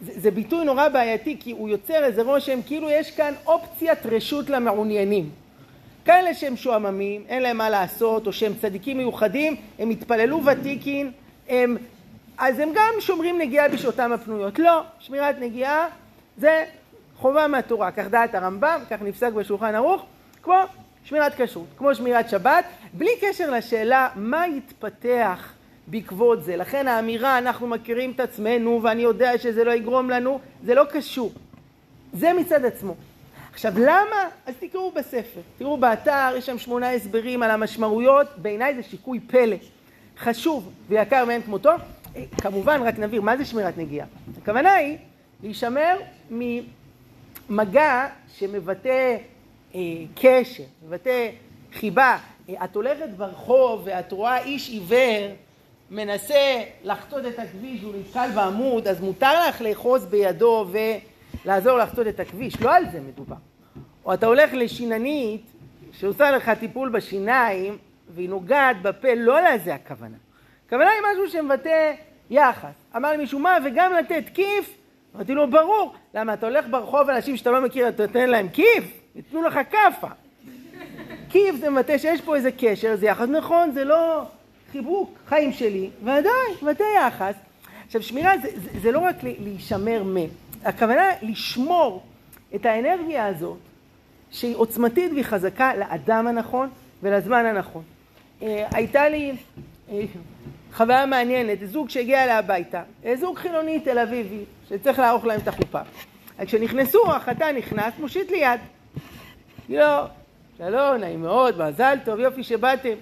[0.00, 4.50] זה, זה ביטוי נורא בעייתי, כי הוא יוצר איזה רושם כאילו יש כאן אופציית רשות
[4.50, 5.30] למעוניינים.
[6.04, 11.12] כאלה שהם שועממים, אין להם מה לעשות, או שהם צדיקים מיוחדים, הם התפללו ותיקין,
[11.48, 11.76] הם...
[12.38, 14.58] אז הם גם שומרים נגיעה בשעותם הפנויות.
[14.58, 15.86] לא, שמירת נגיעה
[16.36, 16.64] זה
[17.16, 20.02] חובה מהתורה, כך דעת הרמב"ם, כך נפסק בשולחן ערוך,
[20.42, 20.54] כמו
[21.08, 25.52] שמירת כשרות, כמו שמירת שבת, בלי קשר לשאלה מה יתפתח
[25.86, 26.56] בעקבות זה.
[26.56, 31.32] לכן האמירה אנחנו מכירים את עצמנו ואני יודע שזה לא יגרום לנו, זה לא קשור.
[32.12, 32.94] זה מצד עצמו.
[33.52, 34.28] עכשיו למה?
[34.46, 35.40] אז תקראו בספר.
[35.58, 39.56] תראו באתר, יש שם שמונה הסברים על המשמעויות, בעיניי זה שיקוי פלא.
[40.18, 41.72] חשוב ויקר מאין כמותו.
[42.16, 44.06] אה, כמובן, רק נבהיר, מה זה שמירת נגיעה?
[44.42, 44.98] הכוונה היא
[45.42, 45.96] להישמר
[46.30, 49.16] ממגע שמבטא
[50.14, 51.30] קשר, מבטא
[51.72, 52.18] חיבה.
[52.48, 55.34] אה, את הולכת ברחוב ואת רואה איש עיוור
[55.90, 60.66] מנסה לחצות את הכביש והוא נתקל בעמוד, אז מותר לך לאחוז בידו
[61.44, 63.36] ולעזור לחצות את הכביש, לא על זה מדובר.
[64.04, 65.42] או אתה הולך לשיננית
[65.92, 67.78] שעושה לך טיפול בשיניים
[68.14, 70.16] והיא נוגעת בפה, לא לזה הכוונה.
[70.66, 71.92] הכוונה היא משהו שמבטא
[72.30, 72.74] יחס.
[72.96, 74.74] אמר לי מישהו, מה, וגם לתת כיף?
[75.14, 75.94] אמרתי לו, ברור.
[76.14, 78.97] למה, אתה הולך ברחוב אנשים שאתה לא מכיר, אתה נותן להם כיף?
[79.18, 80.08] ייתנו לך כאפה.
[81.30, 84.22] כיף זה מבטא שיש פה איזה קשר, זה יחס נכון, זה לא
[84.72, 87.34] חיבוק, חיים שלי, ועדיין, מבטא יחס.
[87.86, 90.16] עכשיו, שמירה זה, זה, זה לא רק להישמר מ...
[90.64, 92.02] הכוונה לשמור
[92.54, 93.58] את האנרגיה הזאת,
[94.30, 96.68] שהיא עוצמתית והיא חזקה לאדם הנכון
[97.02, 97.82] ולזמן הנכון.
[98.42, 99.32] אה, הייתה לי
[99.90, 100.02] אה,
[100.72, 105.48] חוויה מעניינת, זוג שהגיע אליה הביתה, אה, זוג חילוני תל אביבי, שצריך לערוך להם את
[105.48, 105.80] החופה.
[106.46, 108.60] כשנכנסו, החתן נכנס, מושיט לי יד.
[109.68, 110.04] לא,
[110.58, 112.94] שלום, נעים מאוד, מזל טוב, יופי שבאתם.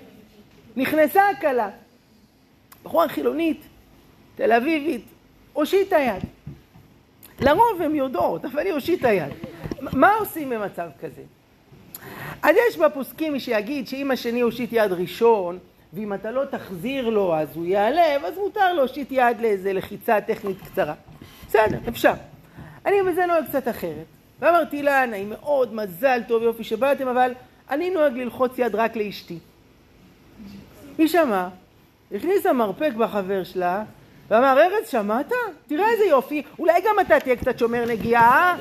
[0.76, 1.70] נכנסה הכלה.
[2.82, 3.60] בחורה חילונית,
[4.34, 5.04] תל אביבית,
[5.52, 6.22] הושיט היד.
[7.40, 9.32] לרוב הן יודעות, אבל היא הושיטה יד.
[9.80, 11.22] מה עושים במצב כזה?
[12.42, 15.58] אז יש בפוסקים מי שיגיד שאם השני הושיט יד ראשון,
[15.92, 20.56] ואם אתה לא תחזיר לו אז הוא ייעלב, אז מותר להושיט יד לאיזה לחיצה טכנית
[20.60, 20.94] קצרה.
[21.48, 22.12] בסדר, אפשר.
[22.86, 24.15] אני בזה נוהג קצת אחרת.
[24.40, 27.32] ואמרתי לה, נעים מאוד, מזל טוב, יופי שבאתם, אבל
[27.70, 29.38] אני נוהג ללחוץ יד רק לאשתי.
[30.98, 31.48] היא שמעה,
[32.14, 33.84] הכניסה מרפק בחבר שלה,
[34.28, 35.32] ואמר, ארז, שמעת?
[35.66, 38.56] תראה איזה יופי, אולי גם אתה תהיה קצת שומר נגיעה, אה?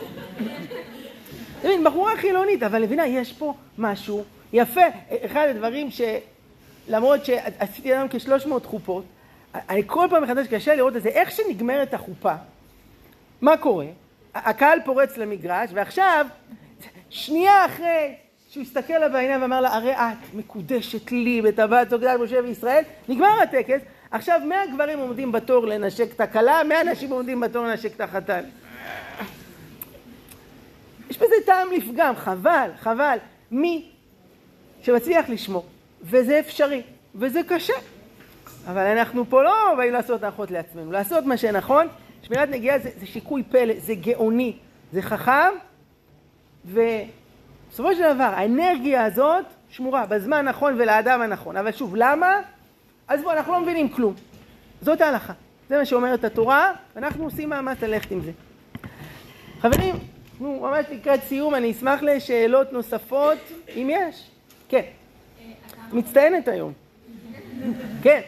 [1.60, 4.24] אתה מבין, בחורה חילונית, אבל מבינה, יש פה משהו
[4.54, 4.82] יפה.
[5.26, 6.02] אחד הדברים ש...
[6.88, 9.04] למרות שעשיתי היום כשלוש מאות חופות,
[9.56, 12.34] אני כל פעם מחדש קשה לראות את זה, איך שנגמרת החופה,
[13.42, 13.86] מה קורה?
[14.36, 16.26] הקהל פורץ למגרש, ועכשיו,
[17.10, 18.16] שנייה אחרי
[18.50, 23.42] שהוא הסתכל לה בעיניים ואמר לה, הרי את מקודשת לי בטבעת זוגדת משה וישראל, נגמר
[23.44, 23.82] הטקס,
[24.12, 28.42] עכשיו מאה גברים עומדים בתור לנשק את הכלה, מאה נשים עומדים בתור לנשק את החתן.
[31.10, 33.18] יש בזה טעם לפגם, חבל, חבל.
[33.52, 33.90] מי
[34.82, 35.66] שמצליח לשמור,
[36.02, 36.82] וזה אפשרי,
[37.16, 37.74] וזה קשה,
[38.68, 41.88] אבל אנחנו פה לא באים לעשות הנחות לעצמנו, לעשות מה שנכון,
[42.28, 44.58] שמירת נגיעה זה, זה שיקוי פלא, זה גאוני,
[44.92, 45.52] זה חכם,
[46.66, 51.58] ובסופו של דבר האנרגיה הזאת שמורה בזמן הנכון ולאדם הנכון.
[51.58, 52.42] אבל שוב, למה?
[53.08, 54.14] אז בואו, אנחנו לא מבינים כלום.
[54.82, 55.34] זאת ההלכה.
[55.70, 58.32] זה מה שאומרת התורה, ואנחנו עושים מאמץ ללכת עם זה.
[59.60, 59.96] חברים,
[60.40, 63.38] נו, ממש לקראת סיום, אני אשמח לשאלות נוספות,
[63.76, 64.30] אם יש.
[64.70, 64.84] כן.
[65.94, 66.74] מצטיינת היום.
[68.04, 68.22] כן.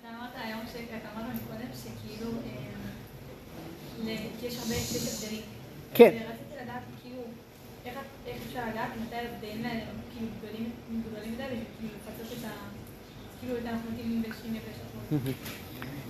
[0.00, 0.60] אתה אמרת היום,
[0.98, 2.30] אתה אמרת מקודם, שכאילו,
[4.42, 5.42] יש הרבה, יש הבדלים.
[5.94, 6.14] כן.
[6.14, 7.22] ורציתי לדעת, כאילו,
[7.86, 7.98] איך
[8.46, 9.80] אפשר לדעת מתי ההבדלים האלה,
[10.12, 12.48] כאילו, גדולים מדי, וכאילו לפצות את ה...
[13.40, 14.78] כאילו, את מתאימים בין נפש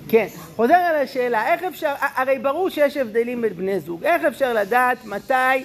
[0.09, 0.27] כן,
[0.57, 5.05] חוזר על השאלה, איך אפשר, הרי ברור שיש הבדלים בין בני זוג, איך אפשר לדעת
[5.05, 5.65] מתי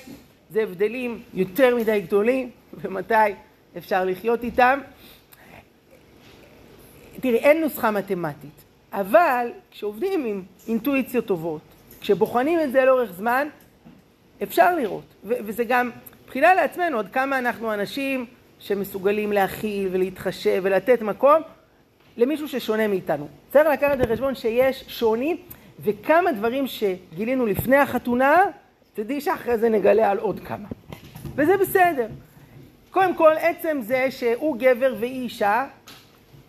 [0.49, 2.49] זה הבדלים יותר מדי גדולים
[2.81, 3.13] ומתי
[3.77, 4.79] אפשר לחיות איתם?
[7.21, 11.61] תראי, אין נוסחה מתמטית, אבל כשעובדים עם אינטואיציות טובות,
[12.03, 13.47] כשבוחנים את זה לאורך זמן,
[14.43, 15.91] אפשר לראות, וזה גם
[16.23, 18.25] מבחינה לעצמנו עד כמה אנחנו אנשים
[18.59, 21.41] שמסוגלים להכיל ולהתחשב ולתת מקום
[22.17, 23.27] למישהו ששונה מאיתנו.
[23.51, 25.37] צריך לקחת בחשבון שיש שוני,
[25.83, 28.41] וכמה דברים שגילינו לפני החתונה,
[28.93, 30.67] תדעי שאחרי זה נגלה על עוד כמה.
[31.35, 32.07] וזה בסדר.
[32.91, 35.65] קודם כל, עצם זה שהוא גבר והיא אישה,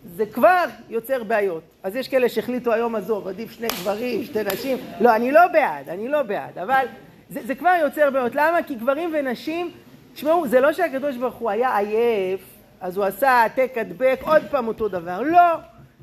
[0.05, 1.63] זה כבר יוצר בעיות.
[1.83, 4.77] אז יש כאלה שהחליטו היום, עזוב, עדיף שני גברים, שתי נשים.
[5.01, 6.85] לא, אני לא בעד, אני לא בעד, אבל
[7.29, 8.35] זה, זה כבר יוצר בעיות.
[8.35, 8.63] למה?
[8.67, 9.71] כי גברים ונשים,
[10.13, 14.67] תשמעו, זה לא שהקדוש ברוך הוא היה עייף אז הוא עשה העתק הדבק, עוד פעם
[14.67, 15.21] אותו דבר.
[15.21, 15.55] לא,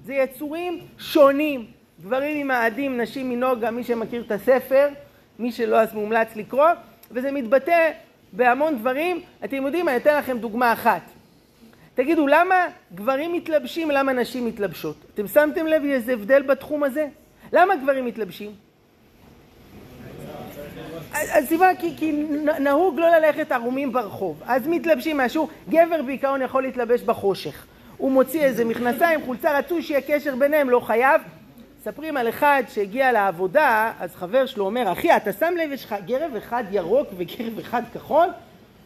[0.05, 1.67] זה יצורים שונים.
[2.01, 4.89] גברים ממאדים, נשים מנוגה, מי שמכיר את הספר,
[5.39, 6.69] מי שלא אז מומלץ לקרוא,
[7.11, 7.91] וזה מתבטא
[8.33, 9.21] בהמון דברים.
[9.45, 11.03] אתם יודעים, אני אתן לכם דוגמה אחת.
[11.95, 14.97] תגידו, למה גברים מתלבשים, למה נשים מתלבשות?
[15.15, 17.09] אתם שמתם לב איזה הבדל בתחום הזה?
[17.53, 18.51] למה גברים מתלבשים?
[21.13, 22.13] הסיבה כי, כי
[22.61, 27.67] נהוג לא ללכת ערומים ברחוב, אז מתלבשים משהו, גבר בעיקרון יכול להתלבש בחושך.
[27.97, 31.23] הוא מוציא איזה מכנסיים, חולצה, רצוי שיהיה קשר ביניהם, לא חייב.
[31.81, 35.95] מספרים על אחד שהגיע לעבודה, אז חבר שלו אומר, אחי, אתה שם לב, יש לך
[36.07, 38.29] גרב אחד ירוק וגרב אחד כחול?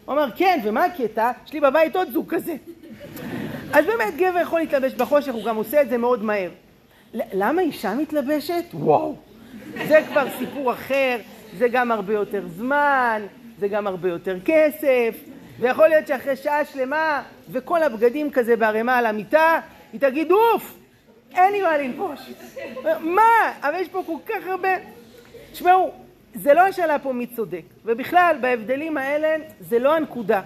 [0.07, 1.31] הוא אמר, כן, ומה הקטע?
[1.45, 2.55] יש לי בבית עוד זוג כזה.
[3.73, 6.49] אז באמת, גבר יכול להתלבש בחושך, הוא גם עושה את זה מאוד מהר.
[7.13, 8.63] למה אישה מתלבשת?
[8.73, 9.15] וואו.
[9.87, 11.17] זה כבר סיפור אחר.
[11.57, 13.21] זה גם הרבה יותר זמן,
[13.59, 15.15] זה גם הרבה יותר כסף,
[15.59, 19.59] ויכול להיות שאחרי שעה שלמה וכל הבגדים כזה בערימה על המיטה,
[19.93, 20.77] היא תגיד אוף,
[21.35, 22.19] אין לי מה לנפוש.
[22.99, 23.21] מה?
[23.61, 24.69] אבל יש פה כל כך הרבה...
[25.51, 25.91] תשמעו,
[26.35, 30.41] זה לא השאלה פה מי צודק, ובכלל בהבדלים האלה זה לא הנקודה.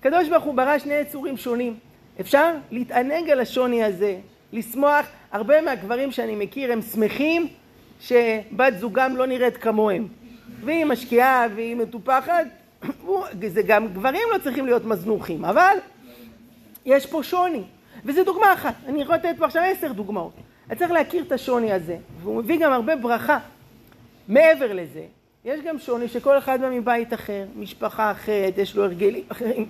[0.00, 1.74] הקדוש ברוך הוא ברא שני יצורים שונים.
[2.20, 4.16] אפשר להתענג על השוני הזה,
[4.52, 5.06] לשמוח.
[5.32, 7.46] הרבה מהגברים שאני מכיר הם שמחים
[8.00, 10.08] שבת זוגם לא נראית כמוהם.
[10.64, 12.46] והיא משקיעה והיא מטופחת,
[13.46, 15.76] זה גם גברים לא צריכים להיות מזנוחים, אבל
[16.84, 17.62] יש פה שוני,
[18.04, 20.32] וזו דוגמה אחת, אני יכול לתת פה עכשיו עשר דוגמאות.
[20.70, 23.38] אני צריך להכיר את השוני הזה, והוא מביא גם הרבה ברכה.
[24.30, 25.04] מעבר לזה,
[25.44, 29.68] יש גם שוני שכל אחד בא מבית אחר, משפחה אחרת, יש לו הרגלים אחרים.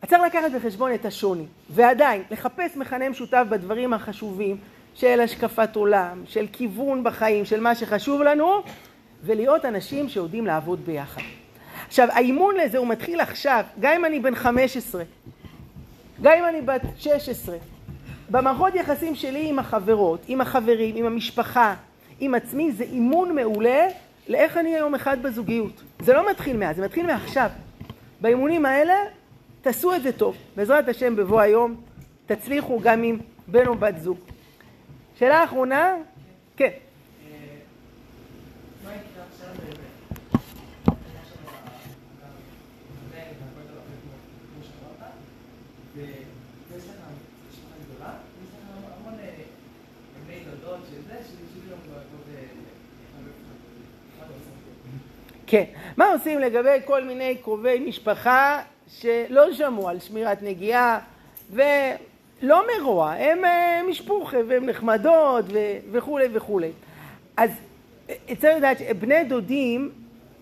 [0.06, 4.56] צריך לקחת בחשבון את השוני, ועדיין לחפש מכנה משותף בדברים החשובים
[4.94, 8.62] של השקפת עולם, של כיוון בחיים, של מה שחשוב לנו,
[9.22, 11.22] ולהיות אנשים שיודעים לעבוד ביחד.
[11.86, 15.02] עכשיו, האימון לזה הוא מתחיל עכשיו, גם אם אני בן 15,
[16.22, 17.56] גם אם אני בת 16,
[18.30, 21.74] במערכות יחסים שלי עם החברות, עם החברים, עם המשפחה,
[22.20, 23.86] עם עצמי, זה אימון מעולה
[24.28, 25.82] לאיך אני יום אחד בזוגיות.
[26.00, 27.50] זה לא מתחיל מאז, זה מתחיל מעכשיו.
[28.20, 28.94] באימונים האלה,
[29.62, 30.36] תעשו את זה טוב.
[30.56, 31.80] בעזרת השם, בבוא היום,
[32.26, 34.18] תצליחו גם עם בן או בת זוג.
[35.18, 35.96] שאלה אחרונה?
[36.56, 36.70] כן.
[46.70, 46.94] ויש לך
[47.50, 48.64] משפחה גדולה, ויש לך
[49.00, 49.30] המון אה,
[50.26, 52.02] בני דודות שזה, שזה גם מאוד
[52.34, 52.42] אה,
[53.18, 53.30] הרבה
[54.18, 54.50] מה אתה עושה?
[55.50, 55.64] כן.
[55.96, 60.98] מה עושים לגבי כל מיני קרובי משפחה שלא שמעו על שמירת נגיעה
[61.52, 66.70] ולא מרוע, הם אה, משפוחה והן נחמדות ו- וכולי וכולי.
[67.36, 67.50] אז
[68.10, 69.90] אה, צריך לדעת שבני דודים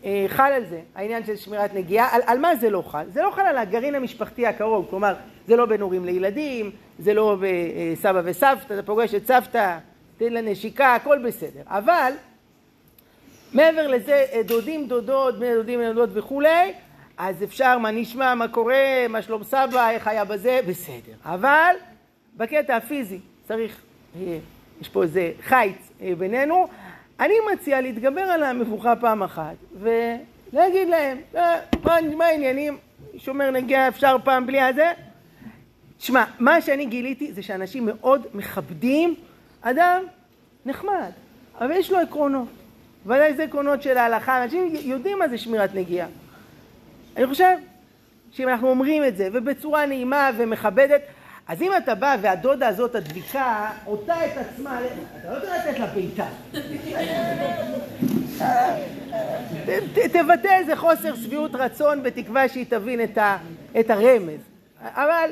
[0.04, 2.09] אה, חל על זה, העניין של שמירת נגיעה.
[2.14, 3.04] על, על מה זה לא חל?
[3.12, 5.14] זה לא חל על הגרעין המשפחתי הקרוב, כלומר,
[5.46, 9.78] זה לא בין הורים לילדים, זה לא בסבא וסבתא, אתה פוגש את סבתא,
[10.18, 11.62] תן לה נשיקה, הכל בסדר.
[11.66, 12.12] אבל
[13.53, 16.72] מעבר לזה, דודים, דודות, בני דודים, בני דודות וכולי,
[17.18, 21.12] אז אפשר, מה נשמע, מה קורה, מה שלום סבא, איך היה בזה, בסדר.
[21.24, 21.74] אבל
[22.36, 23.18] בקטע הפיזי
[23.49, 23.80] צריך,
[24.16, 24.38] אה,
[24.80, 26.68] יש פה איזה חיץ אה, בינינו,
[27.20, 32.78] אני מציע להתגבר על המבוכה פעם אחת ולהגיד להם, "אה, מה, מה העניינים,
[33.16, 34.92] שומר נגיעה אפשר פעם בלי הזה?
[35.99, 39.14] תשמע, מה שאני גיליתי זה שאנשים מאוד מכבדים
[39.62, 40.03] אדם
[40.66, 41.11] נחמד,
[41.61, 42.49] אבל יש לו עקרונות.
[43.09, 46.09] ודאי זה עקרונות של ההלכה, אנשים יודעים מה זה שמירת נגיעה.
[47.16, 47.56] אני חושב
[48.32, 51.00] שאם אנחנו אומרים את זה ובצורה נעימה ומכבדת,
[51.48, 54.80] אז אם אתה בא והדודה הזאת הדביקה עוטה את עצמה,
[55.20, 56.26] אתה לא יודע לתת לה בעיטה.
[60.12, 63.00] תבטא איזה חוסר שביעות רצון בתקווה שהיא תבין
[63.80, 64.40] את הרמז.
[64.82, 65.30] אבל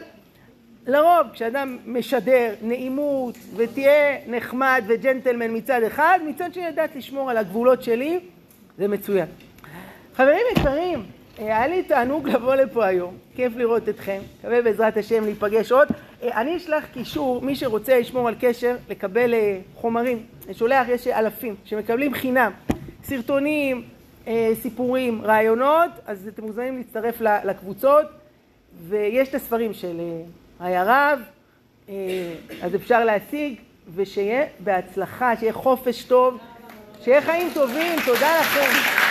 [0.87, 7.82] לרוב כשאדם משדר נעימות ותהיה נחמד וג'נטלמן מצד אחד, מצד שני לדעת לשמור על הגבולות
[7.82, 8.20] שלי,
[8.78, 9.26] זה מצוין.
[10.14, 11.03] חברים יקרים,
[11.39, 15.89] אה, היה לי תענוג לבוא לפה היום, כיף לראות אתכם, מקווה בעזרת השם להיפגש עוד.
[16.22, 21.07] אה, אני אשלח קישור, מי שרוצה לשמור על קשר, לקבל אה, חומרים, אני שולח, יש
[21.07, 22.53] אלפים שמקבלים חינם,
[23.05, 23.82] סרטונים,
[24.62, 28.07] סיפורים, רעיונות, אז אתם מוזמנים להצטרף לקבוצות,
[28.89, 30.01] ויש את הספרים של
[30.61, 31.21] היה רב,
[31.89, 31.95] אה,
[32.63, 33.55] אז אפשר להשיג,
[33.95, 36.39] ושיהיה בהצלחה, שיהיה חופש טוב,
[37.05, 39.06] שיהיה חיים טובים, תודה לכם.